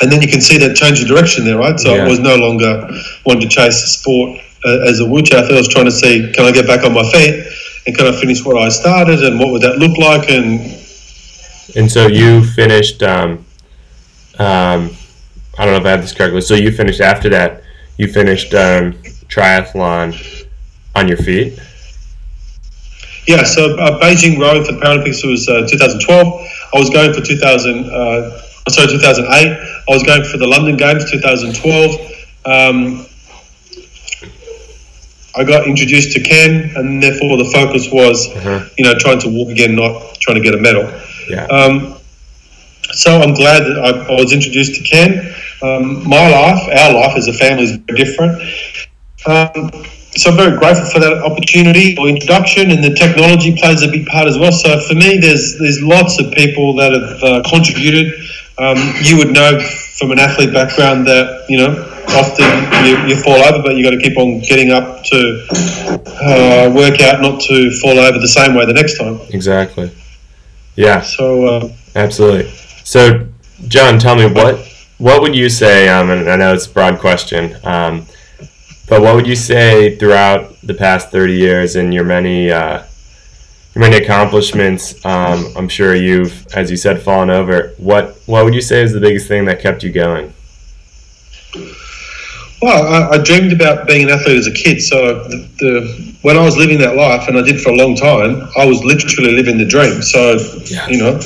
And 0.00 0.12
then 0.12 0.22
you 0.22 0.28
can 0.28 0.40
see 0.40 0.58
that 0.58 0.76
change 0.76 1.02
of 1.02 1.08
direction 1.08 1.44
there, 1.44 1.58
right? 1.58 1.78
So 1.78 1.94
yeah. 1.94 2.04
I 2.04 2.08
was 2.08 2.20
no 2.20 2.36
longer 2.36 2.88
wanting 3.26 3.42
to 3.42 3.48
chase 3.48 3.82
the 3.82 3.88
sport 3.88 4.40
uh, 4.64 4.88
as 4.88 5.00
a 5.00 5.06
wheelchair 5.06 5.40
athlete, 5.40 5.54
I 5.54 5.58
was 5.58 5.68
trying 5.68 5.86
to 5.86 5.90
see 5.90 6.32
can 6.34 6.44
I 6.44 6.52
get 6.52 6.66
back 6.66 6.84
on 6.84 6.92
my 6.92 7.08
feet? 7.10 7.46
And 7.86 7.96
can 7.96 8.06
I 8.06 8.12
finish 8.12 8.44
what 8.44 8.56
I 8.56 8.68
started? 8.68 9.22
And 9.24 9.38
what 9.38 9.52
would 9.52 9.62
that 9.62 9.78
look 9.78 9.96
like? 9.98 10.28
And 10.30 10.60
and 11.76 11.90
so 11.90 12.06
you 12.06 12.44
finished 12.44 13.02
um, 13.02 13.44
um, 14.38 14.90
I 15.58 15.64
don't 15.64 15.74
know 15.74 15.80
if 15.80 15.86
I 15.86 15.90
have 15.90 16.02
this 16.02 16.12
correctly 16.12 16.40
so 16.40 16.54
you 16.54 16.72
finished 16.72 17.00
after 17.00 17.28
that 17.30 17.62
you 17.96 18.08
finished 18.08 18.54
um, 18.54 18.92
triathlon 19.28 20.46
on 20.94 21.08
your 21.08 21.18
feet? 21.18 21.58
Yeah 23.26 23.44
so 23.44 23.76
uh, 23.78 24.00
Beijing 24.00 24.38
rowing 24.38 24.64
for 24.64 24.72
the 24.72 24.80
Paralympics 24.80 25.28
was 25.28 25.48
uh, 25.48 25.66
2012 25.68 26.26
I 26.74 26.78
was 26.78 26.90
going 26.90 27.12
for 27.12 27.20
2000 27.20 27.90
uh, 27.90 28.40
sorry 28.68 28.88
2008 28.88 29.28
I 29.28 29.92
was 29.92 30.02
going 30.02 30.24
for 30.24 30.38
the 30.38 30.46
London 30.46 30.76
Games 30.76 31.10
2012 31.10 32.08
um, 32.46 33.07
I 35.34 35.44
got 35.44 35.66
introduced 35.66 36.12
to 36.12 36.20
Ken, 36.20 36.72
and 36.76 37.02
therefore 37.02 37.36
the 37.36 37.50
focus 37.52 37.90
was, 37.92 38.28
uh-huh. 38.34 38.68
you 38.76 38.84
know, 38.84 38.94
trying 38.98 39.20
to 39.20 39.28
walk 39.28 39.50
again, 39.50 39.74
not 39.76 40.14
trying 40.20 40.36
to 40.36 40.42
get 40.42 40.54
a 40.54 40.60
medal. 40.60 40.90
Yeah. 41.28 41.44
Um, 41.46 41.96
so 42.92 43.20
I'm 43.20 43.34
glad 43.34 43.60
that 43.60 43.78
I, 43.78 44.14
I 44.14 44.20
was 44.20 44.32
introduced 44.32 44.74
to 44.76 44.82
Ken. 44.82 45.34
Um, 45.62 46.08
my 46.08 46.30
life, 46.30 46.62
our 46.68 46.94
life 46.94 47.16
as 47.16 47.28
a 47.28 47.32
family 47.32 47.64
is 47.64 47.76
very 47.76 47.98
different. 47.98 48.40
Um, 49.26 49.70
so 50.16 50.30
I'm 50.30 50.36
very 50.36 50.58
grateful 50.58 50.86
for 50.86 51.00
that 51.00 51.22
opportunity 51.22 51.96
or 51.98 52.08
introduction, 52.08 52.70
and 52.70 52.82
the 52.82 52.94
technology 52.94 53.54
plays 53.56 53.82
a 53.82 53.88
big 53.88 54.06
part 54.06 54.26
as 54.26 54.38
well. 54.38 54.50
So 54.50 54.80
for 54.80 54.94
me, 54.94 55.18
there's 55.18 55.58
there's 55.58 55.82
lots 55.82 56.18
of 56.18 56.32
people 56.32 56.74
that 56.76 56.92
have 56.92 57.22
uh, 57.22 57.42
contributed. 57.48 58.14
Um, 58.58 58.76
you 59.02 59.16
would 59.18 59.32
know 59.32 59.60
from 59.98 60.10
an 60.10 60.18
athlete 60.18 60.52
background 60.52 61.06
that 61.06 61.46
you 61.48 61.58
know 61.58 61.70
often 62.08 62.44
you, 62.86 62.96
you 63.08 63.22
fall 63.22 63.36
over, 63.44 63.62
but 63.62 63.76
you 63.76 63.84
got 63.84 63.90
to 63.90 63.98
keep 64.00 64.16
on 64.18 64.40
getting 64.40 64.70
up 64.70 65.04
to 65.04 65.46
uh, 66.20 66.72
work 66.74 67.00
out 67.00 67.20
not 67.20 67.40
to 67.42 67.70
fall 67.80 67.98
over 67.98 68.18
the 68.18 68.28
same 68.28 68.54
way 68.54 68.66
the 68.66 68.72
next 68.72 68.98
time. 68.98 69.20
Exactly. 69.30 69.90
Yeah. 70.76 71.00
So 71.02 71.44
uh, 71.46 71.72
absolutely. 71.94 72.50
So, 72.84 73.26
John, 73.68 73.98
tell 73.98 74.16
me 74.16 74.26
what 74.26 74.58
what 74.98 75.20
would 75.22 75.34
you 75.34 75.48
say? 75.48 75.88
Um, 75.88 76.10
and 76.10 76.28
I 76.28 76.36
know 76.36 76.54
it's 76.54 76.66
a 76.66 76.70
broad 76.70 76.98
question, 76.98 77.56
um, 77.64 78.06
but 78.88 79.02
what 79.02 79.14
would 79.14 79.26
you 79.26 79.36
say 79.36 79.96
throughout 79.96 80.60
the 80.62 80.74
past 80.74 81.10
thirty 81.10 81.34
years 81.34 81.76
and 81.76 81.92
your 81.92 82.04
many 82.04 82.50
uh, 82.50 82.82
many 83.78 83.96
accomplishments? 83.96 85.04
Um, 85.04 85.46
I'm 85.56 85.68
sure 85.68 85.94
you've, 85.94 86.46
as 86.54 86.70
you 86.70 86.76
said, 86.76 87.00
fallen 87.00 87.30
over. 87.30 87.74
What 87.78 88.16
what 88.26 88.44
would 88.44 88.54
you 88.54 88.60
say 88.60 88.82
is 88.82 88.92
the 88.92 89.00
biggest 89.00 89.28
thing 89.28 89.44
that 89.46 89.60
kept 89.60 89.82
you 89.82 89.92
going? 89.92 90.34
Well, 92.60 92.82
I, 92.92 93.16
I, 93.16 93.18
dreamed 93.22 93.52
about 93.52 93.86
being 93.86 94.02
an 94.02 94.10
athlete 94.10 94.36
as 94.36 94.48
a 94.48 94.52
kid. 94.52 94.82
So 94.82 95.22
the, 95.28 95.48
the, 95.58 96.16
when 96.22 96.36
I 96.36 96.42
was 96.44 96.56
living 96.56 96.80
that 96.80 96.96
life, 96.96 97.28
and 97.28 97.38
I 97.38 97.42
did 97.42 97.60
for 97.60 97.70
a 97.70 97.76
long 97.76 97.94
time, 97.94 98.48
I 98.58 98.66
was 98.66 98.82
literally 98.82 99.30
living 99.30 99.58
the 99.58 99.64
dream. 99.64 100.02
So 100.02 100.38
you 100.90 100.98
know, 100.98 101.20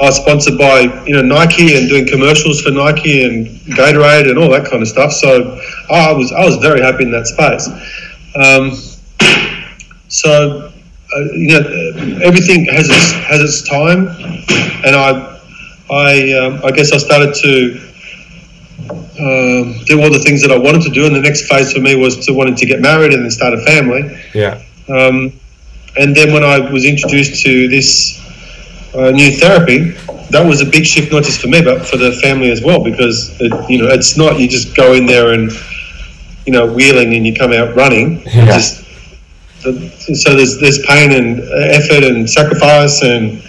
I 0.00 0.06
was 0.06 0.16
sponsored 0.16 0.58
by 0.58 0.80
you 1.06 1.14
know 1.14 1.22
Nike 1.22 1.78
and 1.78 1.88
doing 1.88 2.06
commercials 2.06 2.60
for 2.60 2.70
Nike 2.70 3.24
and 3.24 3.46
Gatorade 3.76 4.28
and 4.28 4.38
all 4.38 4.50
that 4.50 4.66
kind 4.70 4.82
of 4.82 4.88
stuff. 4.88 5.12
So 5.12 5.58
I 5.90 6.12
was 6.12 6.30
I 6.32 6.44
was 6.44 6.56
very 6.56 6.82
happy 6.82 7.04
in 7.04 7.12
that 7.12 7.26
space. 7.26 7.68
Um, 8.36 8.72
so 10.08 10.70
uh, 11.14 11.20
you 11.32 11.48
know, 11.48 12.20
everything 12.22 12.64
has 12.66 12.88
its 12.88 13.12
has 13.12 13.40
its 13.40 13.68
time, 13.68 14.08
and 14.84 14.96
I 14.96 15.38
I 15.90 16.32
um, 16.32 16.60
I 16.64 16.70
guess 16.70 16.92
I 16.92 16.98
started 16.98 17.34
to 17.34 17.80
um, 19.20 19.84
do 19.84 20.02
all 20.02 20.10
the 20.10 20.22
things 20.24 20.42
that 20.42 20.50
I 20.50 20.58
wanted 20.58 20.82
to 20.82 20.90
do. 20.90 21.06
And 21.06 21.14
the 21.14 21.20
next 21.20 21.46
phase 21.48 21.72
for 21.72 21.80
me 21.80 21.96
was 21.96 22.24
to 22.26 22.32
wanting 22.32 22.56
to 22.56 22.66
get 22.66 22.80
married 22.80 23.12
and 23.12 23.22
then 23.22 23.30
start 23.30 23.54
a 23.54 23.60
family. 23.60 24.18
Yeah. 24.34 24.62
Um, 24.88 25.32
and 25.96 26.16
then 26.16 26.32
when 26.32 26.42
I 26.42 26.58
was 26.58 26.84
introduced 26.84 27.42
to 27.44 27.68
this 27.68 28.18
uh, 28.94 29.10
new 29.10 29.30
therapy, 29.36 29.90
that 30.30 30.44
was 30.44 30.62
a 30.62 30.64
big 30.64 30.86
shift, 30.86 31.12
not 31.12 31.24
just 31.24 31.40
for 31.40 31.48
me, 31.48 31.62
but 31.62 31.86
for 31.86 31.98
the 31.98 32.12
family 32.22 32.50
as 32.50 32.62
well, 32.62 32.82
because 32.82 33.38
it, 33.40 33.52
you 33.70 33.78
know 33.78 33.88
it's 33.88 34.16
not 34.16 34.40
you 34.40 34.48
just 34.48 34.74
go 34.74 34.94
in 34.94 35.04
there 35.06 35.32
and 35.32 35.52
you 36.46 36.52
know 36.52 36.66
wheeling 36.72 37.14
and 37.14 37.26
you 37.26 37.34
come 37.34 37.52
out 37.52 37.76
running. 37.76 38.22
Yeah. 38.26 38.46
Just, 38.46 38.81
so 39.62 40.36
there's 40.36 40.58
there's 40.58 40.84
pain 40.86 41.12
and 41.12 41.40
effort 41.70 42.04
and 42.04 42.28
sacrifice 42.28 43.02
and 43.02 43.42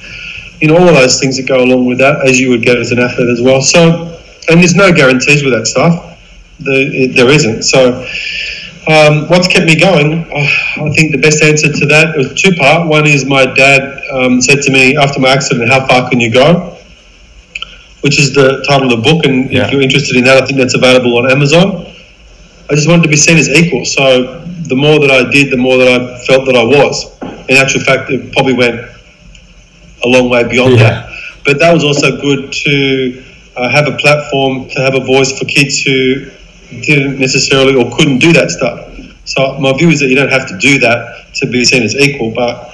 you 0.62 0.68
know 0.68 0.78
all 0.78 0.88
of 0.88 0.96
those 0.96 1.20
things 1.20 1.38
that 1.38 1.48
go 1.48 1.64
along 1.64 1.86
with 1.86 1.98
that, 1.98 2.28
as 2.28 2.40
you 2.40 2.50
would 2.50 2.62
get 2.62 2.78
as 2.78 2.92
an 2.92 3.00
athlete 3.00 3.30
as 3.30 3.42
well. 3.42 3.62
So 3.62 4.14
and 4.50 4.60
there's 4.60 4.76
no 4.76 4.92
guarantees 4.92 5.44
with 5.44 5.54
that 5.54 5.68
stuff. 5.68 6.20
The, 6.60 6.72
it, 6.72 7.16
there 7.16 7.30
isn't. 7.30 7.64
So, 7.64 8.06
um, 8.88 9.28
what's 9.30 9.48
kept 9.48 9.66
me 9.66 9.80
going? 9.80 10.26
Oh, 10.28 10.86
I 10.86 10.90
think 10.92 11.12
the 11.12 11.22
best 11.22 11.42
answer 11.42 11.72
to 11.72 11.86
that 11.88 12.16
was 12.18 12.34
two 12.34 12.54
part. 12.56 12.88
One 12.88 13.08
is 13.08 13.26
my 13.26 13.46
dad 13.46 14.02
um, 14.12 14.42
said 14.42 14.62
to 14.64 14.72
me 14.72 14.98
after 14.98 15.20
my 15.20 15.30
accident, 15.30 15.70
"How 15.70 15.88
far 15.88 16.10
can 16.10 16.20
you 16.20 16.32
go?" 16.32 16.78
Which 18.02 18.20
is 18.20 18.34
the 18.34 18.64
title 18.68 18.92
of 18.92 19.04
the 19.04 19.10
book, 19.10 19.26
and 19.26 19.50
yeah. 19.50 19.66
if 19.66 19.72
you're 19.72 19.82
interested 19.82 20.18
in 20.18 20.26
that, 20.26 20.44
I 20.44 20.46
think 20.46 20.60
that's 20.60 20.76
available 20.76 21.18
on 21.18 21.32
Amazon. 21.32 21.93
I 22.70 22.76
just 22.76 22.88
wanted 22.88 23.04
to 23.04 23.10
be 23.10 23.18
seen 23.18 23.38
as 23.38 23.50
equal. 23.50 23.86
So 23.86 24.40
the 24.68 24.76
more 24.76 25.00
that 25.00 25.12
I 25.12 25.30
did, 25.30 25.52
the 25.52 25.58
more 25.58 25.78
that 25.78 25.88
I 25.88 26.26
felt 26.26 26.46
that 26.46 26.56
I 26.56 26.64
was. 26.64 27.12
In 27.50 27.58
actual 27.58 27.82
fact, 27.82 28.10
it 28.10 28.32
probably 28.32 28.54
went 28.54 28.80
a 30.04 30.08
long 30.08 30.30
way 30.30 30.48
beyond 30.48 30.80
yeah. 30.80 30.84
that. 30.84 31.10
But 31.46 31.60
that 31.60 31.74
was 31.74 31.84
also 31.84 32.20
good 32.22 32.52
to 32.52 33.24
uh, 33.56 33.70
have 33.70 33.88
a 33.88 33.98
platform 33.98 34.70
to 34.70 34.80
have 34.82 34.96
a 34.96 35.04
voice 35.04 35.38
for 35.38 35.46
kids 35.46 35.82
who 35.82 36.26
didn't 36.82 37.20
necessarily 37.20 37.76
or 37.76 37.96
couldn't 37.96 38.20
do 38.20 38.34
that 38.34 38.50
stuff. 38.50 38.90
So 39.26 39.60
my 39.60 39.74
view 39.78 39.90
is 39.90 40.00
that 40.00 40.08
you 40.08 40.16
don't 40.16 40.32
have 40.32 40.48
to 40.48 40.58
do 40.58 40.80
that 40.80 41.34
to 41.36 41.48
be 41.48 41.64
seen 41.66 41.84
as 41.84 41.96
equal, 41.96 42.34
but 42.34 42.72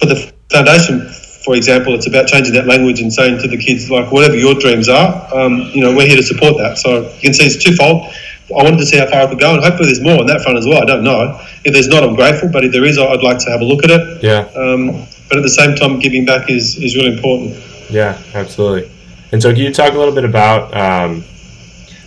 for 0.00 0.06
the 0.06 0.32
foundation, 0.50 1.08
for 1.44 1.54
example, 1.56 1.94
it's 1.94 2.06
about 2.06 2.28
changing 2.28 2.54
that 2.54 2.66
language 2.66 3.00
and 3.00 3.12
saying 3.12 3.40
to 3.42 3.48
the 3.48 3.56
kids, 3.56 3.90
like, 3.90 4.12
whatever 4.12 4.36
your 4.36 4.54
dreams 4.54 4.88
are, 4.88 5.28
um, 5.34 5.58
you 5.74 5.82
know, 5.82 5.94
we're 5.94 6.06
here 6.06 6.16
to 6.16 6.22
support 6.22 6.56
that. 6.58 6.78
So 6.78 7.02
you 7.02 7.20
can 7.20 7.34
see 7.34 7.46
it's 7.46 7.62
twofold. 7.62 8.12
I 8.58 8.64
wanted 8.64 8.78
to 8.78 8.86
see 8.86 8.98
how 8.98 9.06
far 9.06 9.22
I 9.22 9.26
could 9.26 9.40
go, 9.40 9.54
and 9.54 9.62
hopefully 9.62 9.86
there's 9.86 10.00
more 10.00 10.20
on 10.20 10.26
that 10.26 10.42
front 10.42 10.58
as 10.58 10.66
well. 10.66 10.82
I 10.82 10.86
don't 10.86 11.04
know. 11.04 11.38
If 11.64 11.72
there's 11.72 11.88
not, 11.88 12.02
I'm 12.02 12.14
grateful, 12.14 12.48
but 12.50 12.64
if 12.64 12.72
there 12.72 12.84
is, 12.84 12.98
I'd 12.98 13.22
like 13.22 13.38
to 13.38 13.50
have 13.50 13.60
a 13.60 13.64
look 13.64 13.84
at 13.84 13.90
it. 13.90 14.22
Yeah. 14.22 14.50
Um, 14.56 15.06
but 15.28 15.38
at 15.38 15.42
the 15.42 15.50
same 15.50 15.74
time, 15.74 15.98
giving 15.98 16.24
back 16.24 16.50
is, 16.50 16.76
is 16.76 16.96
really 16.96 17.16
important. 17.16 17.56
Yeah, 17.90 18.20
absolutely. 18.34 18.90
And 19.32 19.42
so, 19.42 19.52
can 19.52 19.62
you 19.62 19.72
talk 19.72 19.94
a 19.94 19.98
little 19.98 20.14
bit 20.14 20.24
about 20.24 20.74
um, 20.76 21.24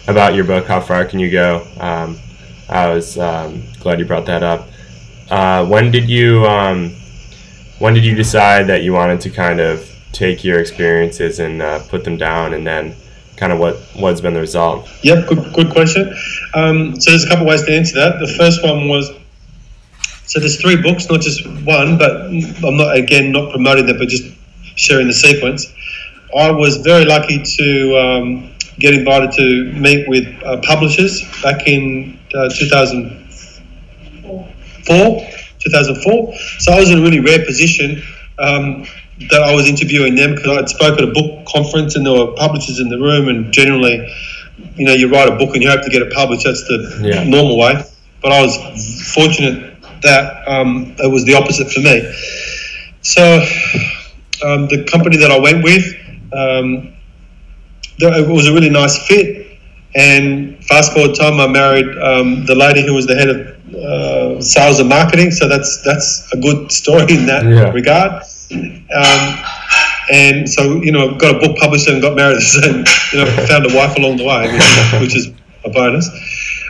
about 0.08 0.36
your 0.36 0.46
book? 0.46 0.68
How 0.68 0.80
far 0.80 1.06
can 1.06 1.20
you 1.20 1.32
go? 1.32 1.66
Um, 1.80 2.20
I 2.70 2.90
was 2.90 3.18
um, 3.18 3.64
glad 3.80 4.00
you 4.00 4.06
brought 4.06 4.26
that 4.28 4.44
up. 4.44 4.68
Uh, 5.30 5.66
when 5.66 5.92
did 5.92 6.10
you 6.10 6.46
um, 6.46 6.92
when 7.80 7.94
did 7.94 8.06
you 8.06 8.16
decide 8.16 8.68
that 8.68 8.84
you 8.84 8.94
wanted 8.94 9.22
to 9.22 9.30
kind 9.30 9.60
of 9.60 9.92
take 10.12 10.44
your 10.44 10.60
experiences 10.60 11.40
and 11.40 11.62
uh, 11.62 11.80
put 11.90 12.04
them 12.04 12.18
down, 12.18 12.54
and 12.54 12.66
then 12.66 12.96
kind 13.38 13.52
of 13.52 13.60
what 13.60 13.76
what's 13.96 14.22
been 14.22 14.34
the 14.34 14.40
result? 14.40 14.88
Yep, 15.04 15.28
good 15.28 15.54
good 15.54 15.72
question. 15.72 16.16
Um, 16.54 17.00
so 17.00 17.12
there's 17.12 17.26
a 17.26 17.28
couple 17.28 17.46
ways 17.46 17.64
to 17.64 17.72
answer 17.72 17.96
that. 17.96 18.20
The 18.20 18.34
first 18.38 18.64
one 18.64 18.88
was 18.88 19.12
so 20.26 20.40
there's 20.40 20.60
three 20.60 20.82
books, 20.82 21.08
not 21.10 21.22
just 21.22 21.46
one, 21.46 21.98
but 21.98 22.12
I'm 22.12 22.78
not 22.78 22.98
again 22.98 23.32
not 23.32 23.52
promoting 23.52 23.86
that, 23.88 23.98
but 23.98 24.08
just 24.08 24.24
sharing 24.76 25.08
the 25.08 25.14
sequence. 25.14 25.72
I 26.36 26.52
was 26.52 26.78
very 26.78 27.06
lucky 27.06 27.44
to 27.44 27.98
um, 27.98 28.52
get 28.80 28.94
invited 28.94 29.32
to 29.34 29.72
meet 29.74 30.08
with 30.10 30.26
uh, 30.44 30.60
publishers 30.62 31.22
back 31.42 31.68
in 31.68 32.20
uh, 32.34 32.50
2004. 32.50 35.32
2004. 35.60 36.34
So 36.60 36.74
I 36.74 36.80
was 36.80 36.90
in 36.90 37.00
a 37.00 37.02
really 37.02 37.22
rare 37.22 37.46
position 37.46 38.04
um, 38.38 38.86
that 39.20 39.42
I 39.42 39.54
was 39.56 39.68
interviewing 39.68 40.16
them 40.16 40.36
because 40.36 40.58
I'd 40.58 40.70
spoke 40.70 40.98
at 40.98 41.04
a 41.04 41.12
book 41.12 41.46
conference 41.48 41.96
and 41.96 42.06
there 42.06 42.14
were 42.14 42.34
publishers 42.34 42.80
in 42.80 42.90
the 42.90 42.98
room. 42.98 43.30
And 43.30 43.52
generally, 43.52 44.08
you 44.76 44.86
know, 44.86 44.94
you 44.94 45.10
write 45.10 45.30
a 45.30 45.36
book 45.36 45.56
and 45.56 45.64
you 45.64 45.70
hope 45.70 45.84
to 45.84 45.90
get 45.90 46.02
it 46.02 46.12
published. 46.14 46.46
That's 46.46 46.64
the 46.68 47.02
yeah. 47.02 47.24
normal 47.24 47.58
way. 47.58 47.82
But 48.22 48.32
I 48.32 48.42
was 48.42 49.14
fortunate 49.14 49.82
that 50.02 50.48
um, 50.48 50.96
it 51.00 51.12
was 51.12 51.24
the 51.26 51.36
opposite 51.36 51.72
for 51.72 51.80
me. 51.80 52.12
So 53.02 53.40
um, 54.44 54.68
the 54.68 54.86
company 54.92 55.18
that 55.18 55.32
I 55.32 55.40
went 55.40 55.64
with, 55.64 55.86
um, 56.34 56.94
it 57.98 58.28
was 58.28 58.48
a 58.48 58.54
really 58.54 58.70
nice 58.70 59.08
fit. 59.08 59.60
And 59.96 60.62
fast 60.66 60.92
forward 60.92 61.16
time, 61.16 61.40
I 61.40 61.48
married 61.48 61.88
um, 62.00 62.46
the 62.46 62.56
lady 62.56 62.86
who 62.86 62.94
was 62.94 63.08
the 63.08 63.16
head 63.16 63.30
of 63.30 63.76
uh, 63.76 64.42
sales 64.42 64.80
and 64.82 64.90
marketing. 64.90 65.32
So 65.32 65.48
that's 65.48 65.82
that's 65.84 66.34
a 66.34 66.38
good 66.38 66.70
story 66.72 67.14
in 67.14 67.26
that 67.28 67.46
yeah. 67.46 67.72
regard. 67.72 68.24
Um, 68.52 69.44
and 70.12 70.48
so 70.50 70.82
you 70.82 70.92
know, 70.92 71.10
I've 71.10 71.20
got 71.20 71.36
a 71.36 71.40
book 71.40 71.58
published 71.58 71.88
and 71.88 72.02
got 72.02 72.16
married, 72.16 72.38
and 72.64 72.88
you 73.12 73.20
know, 73.20 73.26
found 73.48 73.70
a 73.70 73.76
wife 73.76 73.98
along 73.98 74.18
the 74.18 74.26
way, 74.26 74.52
which, 74.54 75.02
which 75.02 75.16
is 75.16 75.34
a 75.64 75.70
bonus. 75.70 76.10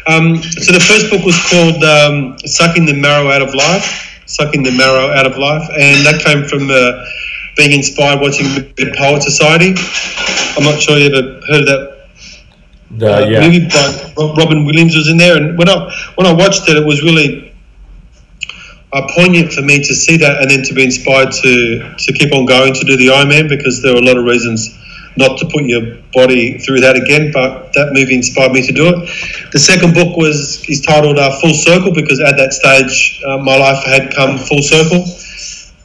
Um, 0.08 0.38
so 0.38 0.72
the 0.72 0.79
first 0.79 1.10
book 1.10 1.25
was 1.25 1.38
called 1.50 1.84
um, 1.84 2.38
"Sucking 2.46 2.86
the 2.86 2.94
Marrow 2.94 3.29
Out 3.29 3.41
of 3.41 3.53
Life," 3.53 4.22
sucking 4.25 4.63
the 4.63 4.72
marrow 4.72 5.12
out 5.13 5.25
of 5.25 5.38
life, 5.38 5.67
and 5.72 6.05
that 6.05 6.22
came 6.24 6.46
from 6.46 6.70
uh, 6.70 7.05
being 7.58 7.72
inspired 7.72 8.22
watching 8.22 8.48
the 8.75 8.94
Poet 8.98 9.24
Society. 9.24 9.74
I'm 10.58 10.63
not 10.63 10.82
sure 10.82 10.98
you 10.98 11.08
ever 11.08 11.41
heard 11.48 11.62
of 11.62 11.67
that 11.67 11.96
the, 12.91 13.15
uh, 13.15 13.25
yeah. 13.25 13.41
movie 13.41 13.67
by 13.67 14.34
Robin 14.38 14.65
Williams 14.65 14.96
was 14.96 15.10
in 15.10 15.17
there, 15.17 15.38
and 15.38 15.58
when 15.58 15.70
I 15.70 15.91
when 16.15 16.27
I 16.27 16.34
watched 16.34 16.67
it, 16.70 16.77
it 16.77 16.86
was 16.86 17.03
really 17.03 17.44
uh, 18.94 19.08
poignant 19.13 19.51
for 19.51 19.62
me 19.62 19.80
to 19.80 19.94
see 19.94 20.18
that, 20.18 20.42
and 20.42 20.50
then 20.50 20.63
to 20.63 20.74
be 20.74 20.84
inspired 20.84 21.32
to 21.32 21.96
to 21.98 22.13
keep 22.13 22.34
on 22.34 22.46
going 22.46 22.74
to 22.74 22.84
do 22.86 22.98
the 22.98 23.08
Ironman 23.08 23.50
because 23.50 23.82
there 23.82 23.94
were 23.94 24.01
a 24.01 24.06
lot 24.06 24.18
of 24.18 24.25
reasons 24.25 24.77
not 25.18 25.38
to 25.39 25.46
put 25.48 25.63
your 25.63 25.98
body 26.13 26.58
through 26.60 26.82
that 26.82 26.96
again. 26.96 27.32
But 27.32 27.74
that 27.74 27.94
movie 27.94 28.15
inspired 28.15 28.51
me 28.51 28.62
to 28.65 28.72
do 28.72 28.88
it. 28.88 29.51
The 29.51 29.60
second 29.60 29.94
book 29.94 30.15
was 30.18 30.63
is 30.70 30.82
titled 30.82 31.20
uh, 31.20 31.39
Full 31.42 31.54
Circle 31.54 31.94
because 31.94 32.20
at 32.20 32.38
that 32.38 32.54
stage 32.54 33.22
uh, 33.25 33.38
my 33.38 33.58
life 33.58 33.84
had 33.86 34.13
come 34.13 34.38
full 34.38 34.62
circle. 34.62 35.04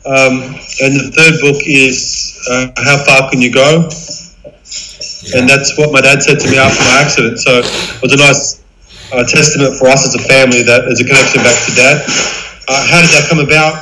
Um, 0.00 0.56
and 0.80 0.96
the 0.96 1.12
third 1.12 1.40
book 1.44 1.60
is 1.66 2.40
uh, 2.48 2.72
How 2.78 3.04
Far 3.04 3.30
Can 3.30 3.40
You 3.40 3.52
Go? 3.52 3.84
And 5.36 5.44
that's 5.44 5.76
what 5.76 5.92
my 5.92 6.00
dad 6.00 6.22
said 6.22 6.40
to 6.40 6.50
me 6.50 6.56
after 6.56 6.82
my 6.84 7.04
accident. 7.04 7.38
So 7.38 7.60
it 7.60 8.02
was 8.02 8.12
a 8.14 8.16
nice 8.16 8.64
uh, 9.12 9.24
testament 9.28 9.76
for 9.76 9.88
us 9.88 10.06
as 10.08 10.14
a 10.16 10.24
family 10.24 10.62
that 10.62 10.88
there's 10.88 11.00
a 11.00 11.04
connection 11.04 11.42
back 11.44 11.58
to 11.66 11.72
dad. 11.76 12.49
Uh, 12.70 12.86
how 12.86 13.02
did 13.02 13.10
that 13.10 13.26
come 13.26 13.42
about? 13.42 13.74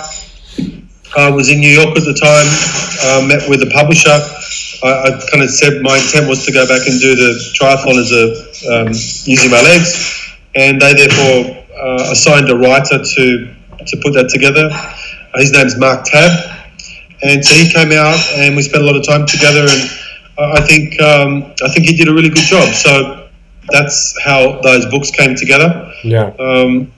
I 1.12 1.28
was 1.28 1.52
in 1.52 1.60
New 1.60 1.68
York 1.68 1.92
at 1.92 2.08
the 2.08 2.16
time, 2.16 2.48
uh, 3.04 3.28
met 3.28 3.44
with 3.44 3.60
a 3.60 3.68
publisher. 3.68 4.16
I, 4.80 5.12
I, 5.12 5.28
kind 5.28 5.44
of 5.44 5.50
said 5.52 5.82
my 5.84 6.00
intent 6.00 6.24
was 6.24 6.46
to 6.46 6.52
go 6.52 6.64
back 6.64 6.88
and 6.88 6.96
do 6.96 7.12
the 7.12 7.36
triathlon 7.52 8.00
as 8.00 8.08
a 8.16 8.24
um, 8.72 8.88
using 9.28 9.50
my 9.52 9.60
legs, 9.60 9.92
and 10.56 10.80
they 10.80 10.94
therefore 10.96 11.52
uh, 11.68 12.08
assigned 12.16 12.48
a 12.48 12.56
writer 12.56 12.96
to 12.96 13.24
to 13.76 13.94
put 14.00 14.16
that 14.16 14.32
together. 14.32 14.72
his 15.36 15.52
name's 15.52 15.76
Mark 15.76 16.08
Tabb, 16.08 16.32
and 17.22 17.44
so 17.44 17.52
he 17.60 17.68
came 17.68 17.92
out 17.92 18.16
and 18.40 18.56
we 18.56 18.62
spent 18.62 18.82
a 18.82 18.86
lot 18.86 18.96
of 18.96 19.04
time 19.04 19.26
together 19.26 19.68
and 19.68 19.84
I 20.38 20.64
think 20.64 20.96
um, 21.02 21.52
I 21.60 21.68
think 21.76 21.84
he 21.84 21.96
did 21.96 22.08
a 22.08 22.14
really 22.14 22.30
good 22.30 22.48
job. 22.48 22.72
So 22.72 23.28
that's 23.68 24.16
how 24.24 24.62
those 24.62 24.86
books 24.86 25.10
came 25.10 25.34
together. 25.34 25.92
Yeah. 26.04 26.32
Um, 26.38 26.92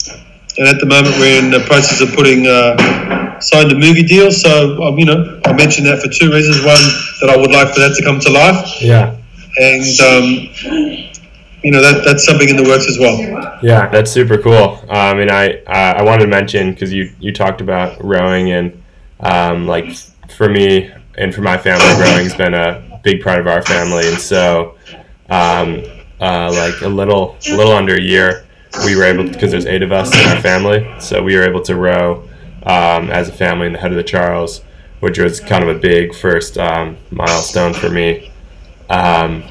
and 0.61 0.69
at 0.69 0.79
the 0.79 0.87
moment, 0.87 1.17
we're 1.17 1.43
in 1.43 1.50
the 1.50 1.64
process 1.67 2.02
of 2.02 2.12
putting 2.14 2.47
uh, 2.47 3.40
signed 3.40 3.73
a 3.73 3.75
movie 3.75 4.02
deal. 4.02 4.31
So 4.31 4.83
um, 4.83 4.99
you 4.99 5.06
know, 5.06 5.41
I 5.47 5.54
mentioned 5.54 5.87
that 5.87 6.02
for 6.02 6.13
two 6.13 6.30
reasons. 6.30 6.58
One, 6.58 6.84
that 7.21 7.30
I 7.32 7.37
would 7.37 7.50
like 7.50 7.73
for 7.73 7.80
that 7.80 7.97
to 7.97 8.04
come 8.04 8.21
to 8.21 8.30
life. 8.30 8.82
Yeah. 8.82 9.17
And 9.56 10.00
um, 10.04 11.11
you 11.63 11.71
know 11.71 11.82
that 11.82 12.04
that's 12.04 12.25
something 12.25 12.49
in 12.49 12.56
the 12.56 12.63
works 12.63 12.87
as 12.89 12.99
well. 12.99 13.19
Yeah, 13.63 13.89
that's 13.89 14.11
super 14.11 14.39
cool. 14.39 14.84
I 14.89 15.15
mean, 15.15 15.30
I 15.30 15.63
uh, 15.63 15.95
I 15.99 16.02
wanted 16.02 16.25
to 16.25 16.28
mention 16.28 16.73
because 16.73 16.93
you 16.93 17.11
you 17.21 17.32
talked 17.32 17.61
about 17.61 18.02
rowing 18.04 18.52
and 18.52 18.82
um, 19.21 19.67
like 19.67 19.95
for 20.37 20.49
me 20.49 20.91
and 21.17 21.34
for 21.34 21.41
my 21.41 21.56
family, 21.56 21.87
rowing 22.02 22.25
has 22.25 22.34
been 22.34 22.54
a 22.54 23.00
big 23.02 23.23
part 23.23 23.41
of 23.41 23.47
our 23.47 23.63
family, 23.63 24.08
and 24.08 24.21
so 24.21 24.76
um, 25.30 25.82
uh, 26.21 26.50
like 26.52 26.80
a 26.82 26.89
little 26.89 27.37
a 27.49 27.56
little 27.56 27.73
under 27.73 27.95
a 27.95 28.02
year, 28.02 28.47
we 28.85 28.97
were 28.97 29.04
able 29.04 29.25
because 29.25 29.50
there's 29.50 29.67
eight 29.67 29.83
of 29.83 29.93
us 29.93 30.15
in 30.15 30.28
our 30.28 30.41
family, 30.41 30.89
so 31.00 31.23
we 31.23 31.37
were 31.37 31.43
able 31.43 31.63
to 31.63 31.76
row 31.76 32.28
um, 32.65 33.11
as 33.11 33.28
a 33.28 33.33
family 33.33 33.67
in 33.67 33.73
the 33.73 33.78
head 33.78 33.91
of 33.91 33.97
the 33.97 34.04
Charles, 34.04 34.63
which 35.00 35.19
was 35.19 35.41
kind 35.41 35.65
of 35.65 35.75
a 35.75 35.78
big 35.78 36.15
first 36.15 36.59
um, 36.59 36.97
milestone 37.11 37.75
for 37.75 37.91
me. 37.91 38.30
Um, 38.89 39.43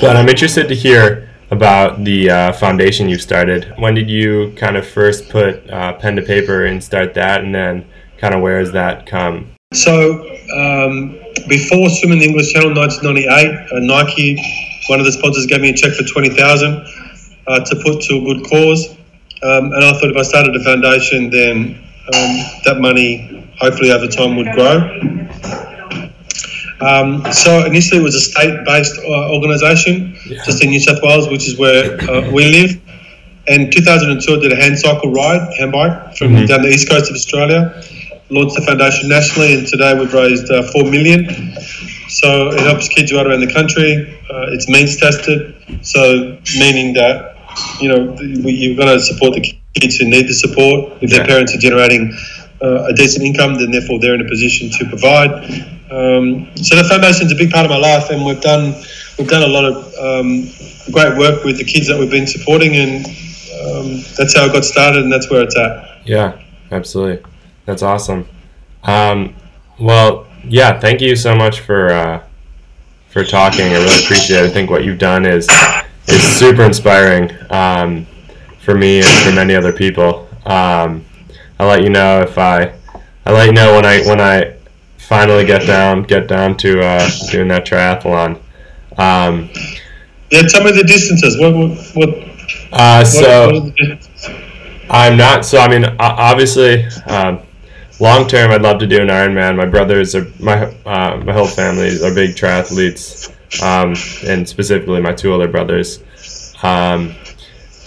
but 0.00 0.16
I'm 0.16 0.28
interested 0.28 0.68
to 0.68 0.74
hear 0.74 1.28
about 1.50 2.04
the 2.04 2.30
uh, 2.30 2.52
foundation 2.52 3.08
you 3.08 3.18
started. 3.18 3.72
When 3.76 3.94
did 3.94 4.08
you 4.08 4.54
kind 4.56 4.76
of 4.76 4.86
first 4.86 5.28
put 5.28 5.68
uh, 5.68 5.94
pen 5.94 6.16
to 6.16 6.22
paper 6.22 6.66
and 6.66 6.82
start 6.82 7.14
that, 7.14 7.42
and 7.42 7.54
then 7.54 7.86
kind 8.18 8.34
of 8.34 8.40
where 8.40 8.58
has 8.58 8.72
that 8.72 9.06
come? 9.06 9.52
So 9.72 10.20
um, 10.56 11.18
before 11.48 11.88
swimming 11.90 12.18
the 12.18 12.26
English 12.26 12.52
Channel, 12.52 12.74
1998, 12.74 13.72
uh, 13.72 13.78
Nike, 13.80 14.36
one 14.88 15.00
of 15.00 15.06
the 15.06 15.12
sponsors, 15.12 15.46
gave 15.46 15.60
me 15.60 15.70
a 15.70 15.74
check 15.74 15.92
for 15.92 16.04
twenty 16.04 16.30
thousand 16.30 16.84
uh, 17.46 17.60
to 17.60 17.76
put 17.82 18.02
to 18.02 18.16
a 18.16 18.20
good 18.20 18.48
cause. 18.48 18.90
Um, 19.42 19.72
and 19.72 19.84
I 19.84 19.92
thought 19.92 20.10
if 20.10 20.16
I 20.16 20.22
started 20.22 20.54
a 20.56 20.64
foundation, 20.64 21.30
then 21.30 21.82
um, 22.14 22.30
that 22.64 22.78
money, 22.80 23.50
hopefully 23.58 23.90
over 23.90 24.06
time, 24.06 24.36
would 24.36 24.52
grow. 24.52 24.76
Um, 26.80 27.30
so 27.32 27.64
initially, 27.66 28.00
it 28.00 28.04
was 28.04 28.16
a 28.16 28.20
state-based 28.20 28.98
uh, 28.98 29.32
organisation, 29.32 30.16
yeah. 30.26 30.42
just 30.44 30.62
in 30.62 30.70
New 30.70 30.80
South 30.80 31.02
Wales, 31.02 31.28
which 31.28 31.46
is 31.46 31.58
where 31.58 32.00
uh, 32.10 32.30
we 32.30 32.50
live. 32.50 32.80
And 33.48 33.72
2002, 33.72 34.32
I 34.32 34.40
did 34.40 34.52
a 34.52 34.56
hand 34.56 34.78
cycle 34.78 35.12
ride, 35.12 35.52
hand 35.58 35.72
bike, 35.72 36.16
from 36.16 36.28
mm-hmm. 36.28 36.46
down 36.46 36.62
the 36.62 36.68
east 36.68 36.88
coast 36.88 37.10
of 37.10 37.16
Australia 37.16 37.82
launched 38.30 38.54
the 38.54 38.62
foundation 38.62 39.08
nationally, 39.08 39.58
and 39.58 39.66
today 39.66 39.98
we've 39.98 40.14
raised 40.14 40.50
uh, 40.50 40.62
four 40.70 40.84
million. 40.84 41.26
So 42.10 42.48
it 42.48 42.60
helps 42.60 42.88
kids 42.88 43.12
right 43.12 43.26
around 43.26 43.40
the 43.40 43.52
country. 43.52 44.18
Uh, 44.28 44.52
it's 44.52 44.68
means 44.68 44.96
tested, 44.96 45.54
so 45.82 46.38
meaning 46.58 46.94
that 46.94 47.36
you 47.80 47.88
know 47.88 48.16
you've 48.20 48.76
got 48.76 48.92
to 48.92 49.00
support 49.00 49.34
the 49.34 49.54
kids 49.74 49.96
who 49.96 50.08
need 50.08 50.26
the 50.28 50.34
support. 50.34 50.98
If 51.00 51.10
their 51.10 51.24
parents 51.24 51.54
are 51.54 51.58
generating 51.58 52.12
uh, 52.62 52.88
a 52.88 52.92
decent 52.92 53.24
income, 53.24 53.54
then 53.54 53.70
therefore 53.70 54.00
they're 54.00 54.14
in 54.14 54.20
a 54.20 54.28
position 54.28 54.70
to 54.70 54.88
provide. 54.88 55.30
Um, 55.90 56.50
so 56.56 56.76
the 56.76 56.86
foundation 56.88 57.26
is 57.26 57.32
a 57.32 57.36
big 57.36 57.50
part 57.50 57.64
of 57.64 57.70
my 57.70 57.78
life, 57.78 58.10
and 58.10 58.24
we've 58.24 58.40
done 58.40 58.74
we've 59.18 59.28
done 59.28 59.42
a 59.42 59.52
lot 59.52 59.64
of 59.64 59.76
um, 59.98 60.48
great 60.92 61.16
work 61.16 61.44
with 61.44 61.58
the 61.58 61.64
kids 61.64 61.88
that 61.88 61.98
we've 61.98 62.10
been 62.10 62.26
supporting, 62.26 62.74
and 62.74 63.06
um, 63.06 64.02
that's 64.16 64.36
how 64.36 64.46
it 64.46 64.52
got 64.52 64.64
started, 64.64 65.02
and 65.02 65.12
that's 65.12 65.30
where 65.30 65.42
it's 65.42 65.56
at. 65.56 66.06
Yeah, 66.06 66.40
absolutely. 66.70 67.24
That's 67.66 67.82
awesome. 67.82 68.28
Um, 68.84 69.36
well, 69.78 70.26
yeah, 70.44 70.78
thank 70.78 71.00
you 71.00 71.16
so 71.16 71.34
much 71.34 71.60
for 71.60 71.90
uh, 71.90 72.22
for 73.08 73.24
talking. 73.24 73.66
I 73.66 73.74
really 73.74 74.04
appreciate 74.04 74.44
it. 74.44 74.46
I 74.46 74.48
think 74.48 74.70
what 74.70 74.84
you've 74.84 74.98
done 74.98 75.26
is 75.26 75.48
is 76.08 76.22
super 76.22 76.62
inspiring 76.62 77.30
um, 77.50 78.06
for 78.60 78.74
me 78.74 78.98
and 78.98 79.24
for 79.24 79.32
many 79.32 79.54
other 79.54 79.72
people. 79.72 80.28
Um, 80.46 81.04
I'll 81.58 81.68
let 81.68 81.82
you 81.82 81.90
know 81.90 82.20
if 82.20 82.38
I 82.38 82.74
I 83.26 83.32
let 83.32 83.46
you 83.46 83.52
know 83.52 83.74
when 83.74 83.84
I 83.84 84.00
when 84.06 84.20
I 84.20 84.56
finally 84.98 85.44
get 85.44 85.66
down 85.66 86.02
get 86.04 86.28
down 86.28 86.56
to 86.58 86.80
uh, 86.80 87.08
doing 87.30 87.48
that 87.48 87.66
triathlon. 87.66 88.40
Um, 88.98 89.50
yeah, 90.30 90.42
tell 90.42 90.64
me 90.64 90.72
the 90.72 90.84
distances. 90.86 91.38
What 91.38 91.54
what 91.54 91.70
what? 91.94 92.28
Uh, 92.72 93.04
so 93.04 93.60
what 93.60 94.08
I'm 94.88 95.16
not. 95.16 95.44
So 95.44 95.58
I 95.58 95.68
mean, 95.68 95.84
obviously. 95.98 96.84
Um, 97.06 97.42
long 98.00 98.26
term, 98.26 98.50
I'd 98.50 98.62
love 98.62 98.78
to 98.80 98.86
do 98.86 99.00
an 99.00 99.08
Ironman. 99.08 99.56
My 99.56 99.66
brothers 99.66 100.14
are 100.14 100.26
my 100.40 100.64
uh, 100.84 101.22
my 101.24 101.32
whole 101.32 101.46
family 101.46 102.02
are 102.02 102.14
big 102.14 102.34
triathletes, 102.34 103.30
um, 103.62 103.94
and 104.28 104.48
specifically 104.48 105.00
my 105.00 105.12
two 105.12 105.32
older 105.32 105.48
brothers. 105.48 106.02
Um, 106.62 107.14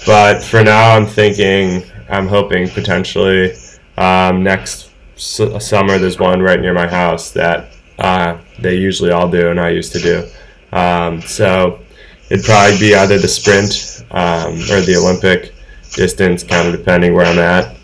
but 0.05 0.43
for 0.43 0.63
now, 0.63 0.95
I'm 0.95 1.05
thinking 1.05 1.83
I'm 2.09 2.27
hoping 2.27 2.69
potentially 2.69 3.53
um, 3.97 4.43
next 4.43 4.91
su- 5.15 5.59
summer 5.59 5.97
there's 5.97 6.19
one 6.19 6.41
right 6.41 6.59
near 6.59 6.73
my 6.73 6.87
house 6.87 7.31
that 7.31 7.69
uh, 7.99 8.37
they 8.59 8.75
usually 8.75 9.11
all 9.11 9.29
do 9.29 9.49
and 9.49 9.59
I 9.59 9.69
used 9.69 9.91
to 9.93 9.99
do. 9.99 10.27
Um, 10.75 11.21
so 11.21 11.79
it'd 12.29 12.45
probably 12.45 12.79
be 12.79 12.95
either 12.95 13.17
the 13.17 13.27
sprint 13.27 14.03
um, 14.11 14.53
or 14.71 14.81
the 14.81 14.95
Olympic 14.99 15.53
distance, 15.93 16.43
kind 16.43 16.67
of 16.67 16.75
depending 16.75 17.13
where 17.13 17.25
I'm 17.25 17.39
at. 17.39 17.77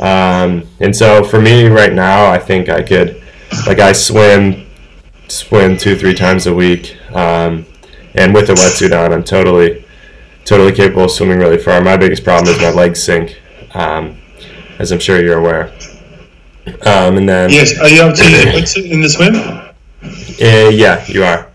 Um, 0.00 0.66
and 0.80 0.94
so 0.94 1.22
for 1.24 1.40
me 1.40 1.66
right 1.66 1.92
now, 1.92 2.30
I 2.30 2.38
think 2.38 2.68
I 2.68 2.82
could, 2.82 3.22
like 3.66 3.78
I 3.78 3.92
swim, 3.92 4.66
swim 5.28 5.76
two, 5.76 5.96
three 5.96 6.14
times 6.14 6.46
a 6.46 6.54
week. 6.54 6.96
Um, 7.14 7.66
and 8.14 8.34
with 8.34 8.50
a 8.50 8.54
wetsuit 8.54 8.92
on, 8.98 9.12
I'm 9.12 9.24
totally, 9.24 9.84
totally 10.44 10.72
capable 10.72 11.04
of 11.04 11.10
swimming 11.10 11.38
really 11.38 11.58
far. 11.58 11.80
My 11.82 11.96
biggest 11.96 12.24
problem 12.24 12.54
is 12.54 12.60
my 12.60 12.70
legs 12.70 13.02
sink. 13.02 13.40
um, 13.74 14.18
as 14.78 14.90
I'm 14.90 14.98
sure 14.98 15.22
you're 15.22 15.38
aware. 15.38 15.72
Um, 16.86 17.16
and 17.18 17.28
then 17.28 17.50
Yes. 17.50 17.78
Are 17.78 17.88
you 17.88 18.02
up 18.02 18.14
to 18.16 18.22
wetsuit 18.22 18.90
in 18.90 19.00
the 19.00 19.08
swim? 19.08 19.34
uh, 19.34 20.68
yeah, 20.70 21.04
you 21.06 21.22
are. 21.24 21.48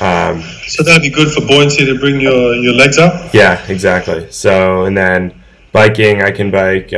Um, 0.00 0.42
So 0.66 0.82
that'd 0.82 1.02
be 1.02 1.10
good 1.10 1.28
for 1.32 1.40
buoyancy 1.46 1.86
to 1.86 1.98
bring 1.98 2.20
your, 2.20 2.54
your 2.56 2.74
legs 2.74 2.98
up. 2.98 3.32
Yeah, 3.32 3.64
exactly. 3.68 4.30
So, 4.30 4.84
and 4.84 4.96
then 4.96 5.32
biking, 5.72 6.20
I 6.22 6.30
can 6.32 6.50
bike. 6.50 6.92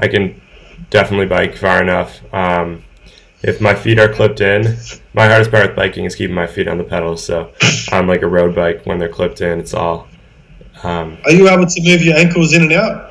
I 0.00 0.08
can 0.08 0.40
definitely 0.88 1.26
bike 1.26 1.56
far 1.56 1.80
enough. 1.82 2.20
Um, 2.34 2.82
if 3.42 3.60
my 3.60 3.74
feet 3.74 3.98
are 3.98 4.12
clipped 4.12 4.40
in, 4.40 4.76
my 5.14 5.26
hardest 5.28 5.50
part 5.50 5.66
with 5.68 5.76
biking 5.76 6.04
is 6.04 6.14
keeping 6.16 6.34
my 6.34 6.46
feet 6.46 6.68
on 6.68 6.78
the 6.78 6.84
pedals. 6.84 7.24
So, 7.24 7.52
on 7.92 8.06
like 8.06 8.22
a 8.22 8.26
road 8.26 8.54
bike, 8.54 8.84
when 8.84 8.98
they're 8.98 9.08
clipped 9.08 9.40
in, 9.40 9.60
it's 9.60 9.74
all. 9.74 10.08
Um, 10.82 11.18
Are 11.24 11.32
you 11.32 11.48
able 11.48 11.66
to 11.66 11.82
move 11.82 12.02
your 12.02 12.16
ankles 12.16 12.54
in 12.54 12.62
and 12.62 12.72
out? 12.72 13.06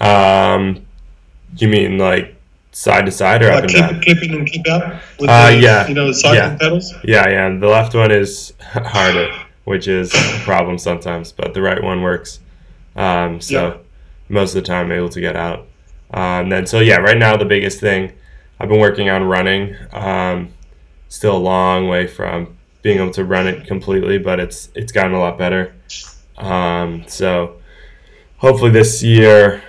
um, 0.00 0.84
you 1.56 1.68
mean 1.68 1.98
like 1.98 2.34
side 2.72 3.06
to 3.06 3.12
side 3.12 3.42
or 3.42 3.50
up 3.50 3.54
Like 3.54 3.64
and 3.64 3.72
clip, 3.72 3.90
down? 3.90 4.02
clip 4.02 4.22
in 4.22 4.34
and 4.34 4.50
clip 4.50 4.66
out 4.68 5.00
with 5.18 5.30
Uh, 5.30 5.50
the, 5.50 5.56
yeah. 5.58 5.86
you 5.88 5.94
know, 5.94 6.08
the 6.08 6.14
cycling 6.14 6.36
Yeah. 6.52 6.56
pedals? 6.58 6.92
Yeah, 7.04 7.28
yeah. 7.28 7.46
And 7.46 7.62
the 7.62 7.68
left 7.68 7.94
one 7.94 8.10
is 8.10 8.52
harder, 8.60 9.30
which 9.64 9.86
is 9.88 10.12
a 10.14 10.40
problem 10.44 10.78
sometimes, 10.78 11.32
but 11.32 11.54
the 11.54 11.62
right 11.62 11.82
one 11.82 12.02
works. 12.02 12.40
Um, 12.96 13.40
so 13.40 13.54
Yeah. 13.68 13.74
most 14.28 14.54
of 14.54 14.62
the 14.62 14.66
time, 14.66 14.86
I'm 14.86 14.92
able 14.92 15.08
to 15.10 15.20
get 15.20 15.36
out. 15.36 15.66
Um, 16.14 16.48
then 16.48 16.66
so 16.66 16.80
yeah, 16.80 16.96
right 16.96 17.18
now 17.18 17.36
the 17.36 17.44
biggest 17.44 17.80
thing 17.80 18.12
I've 18.58 18.68
been 18.68 18.80
working 18.80 19.10
on 19.10 19.24
running. 19.24 19.76
Um, 19.92 20.54
still 21.08 21.36
a 21.36 21.38
long 21.38 21.88
way 21.88 22.06
from 22.06 22.56
being 22.82 22.98
able 22.98 23.12
to 23.12 23.24
run 23.24 23.46
it 23.46 23.66
completely, 23.66 24.18
but 24.18 24.38
it's 24.38 24.70
it's 24.74 24.92
gotten 24.92 25.12
a 25.12 25.18
lot 25.18 25.36
better. 25.36 25.74
Um, 26.38 27.04
so 27.08 27.56
hopefully 28.38 28.70
this 28.70 29.02
year 29.02 29.62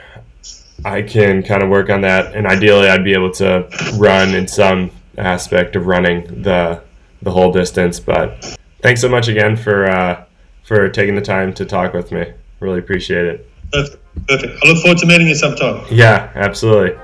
I 0.84 1.02
can 1.02 1.42
kind 1.42 1.64
of 1.64 1.70
work 1.70 1.90
on 1.90 2.02
that, 2.02 2.36
and 2.36 2.46
ideally 2.46 2.90
I'd 2.90 3.04
be 3.04 3.14
able 3.14 3.32
to 3.34 3.68
run 3.98 4.36
in 4.36 4.48
some 4.48 4.92
aspect 5.18 5.76
of 5.76 5.88
running 5.88 6.44
the 6.44 6.84
the 7.24 7.32
whole 7.32 7.52
distance. 7.52 8.00
But 8.00 8.58
thanks 8.84 9.02
so 9.02 9.10
much 9.10 9.28
again 9.28 9.56
for 9.56 9.90
uh, 9.90 10.26
for 10.64 10.90
taking 10.90 11.16
the 11.16 11.22
time 11.22 11.54
to 11.56 11.66
talk 11.66 11.94
with 11.94 12.12
me. 12.12 12.34
Really 12.60 12.80
appreciate 12.80 13.26
it. 13.26 13.50
Perfect. 13.76 14.28
Perfect. 14.28 14.64
I 14.64 14.68
look 14.68 14.82
forward 14.82 14.98
to 15.00 15.06
meeting 15.06 15.28
you 15.28 15.36
sometime. 15.36 15.86
Yeah, 15.92 16.32
absolutely. 16.36 16.98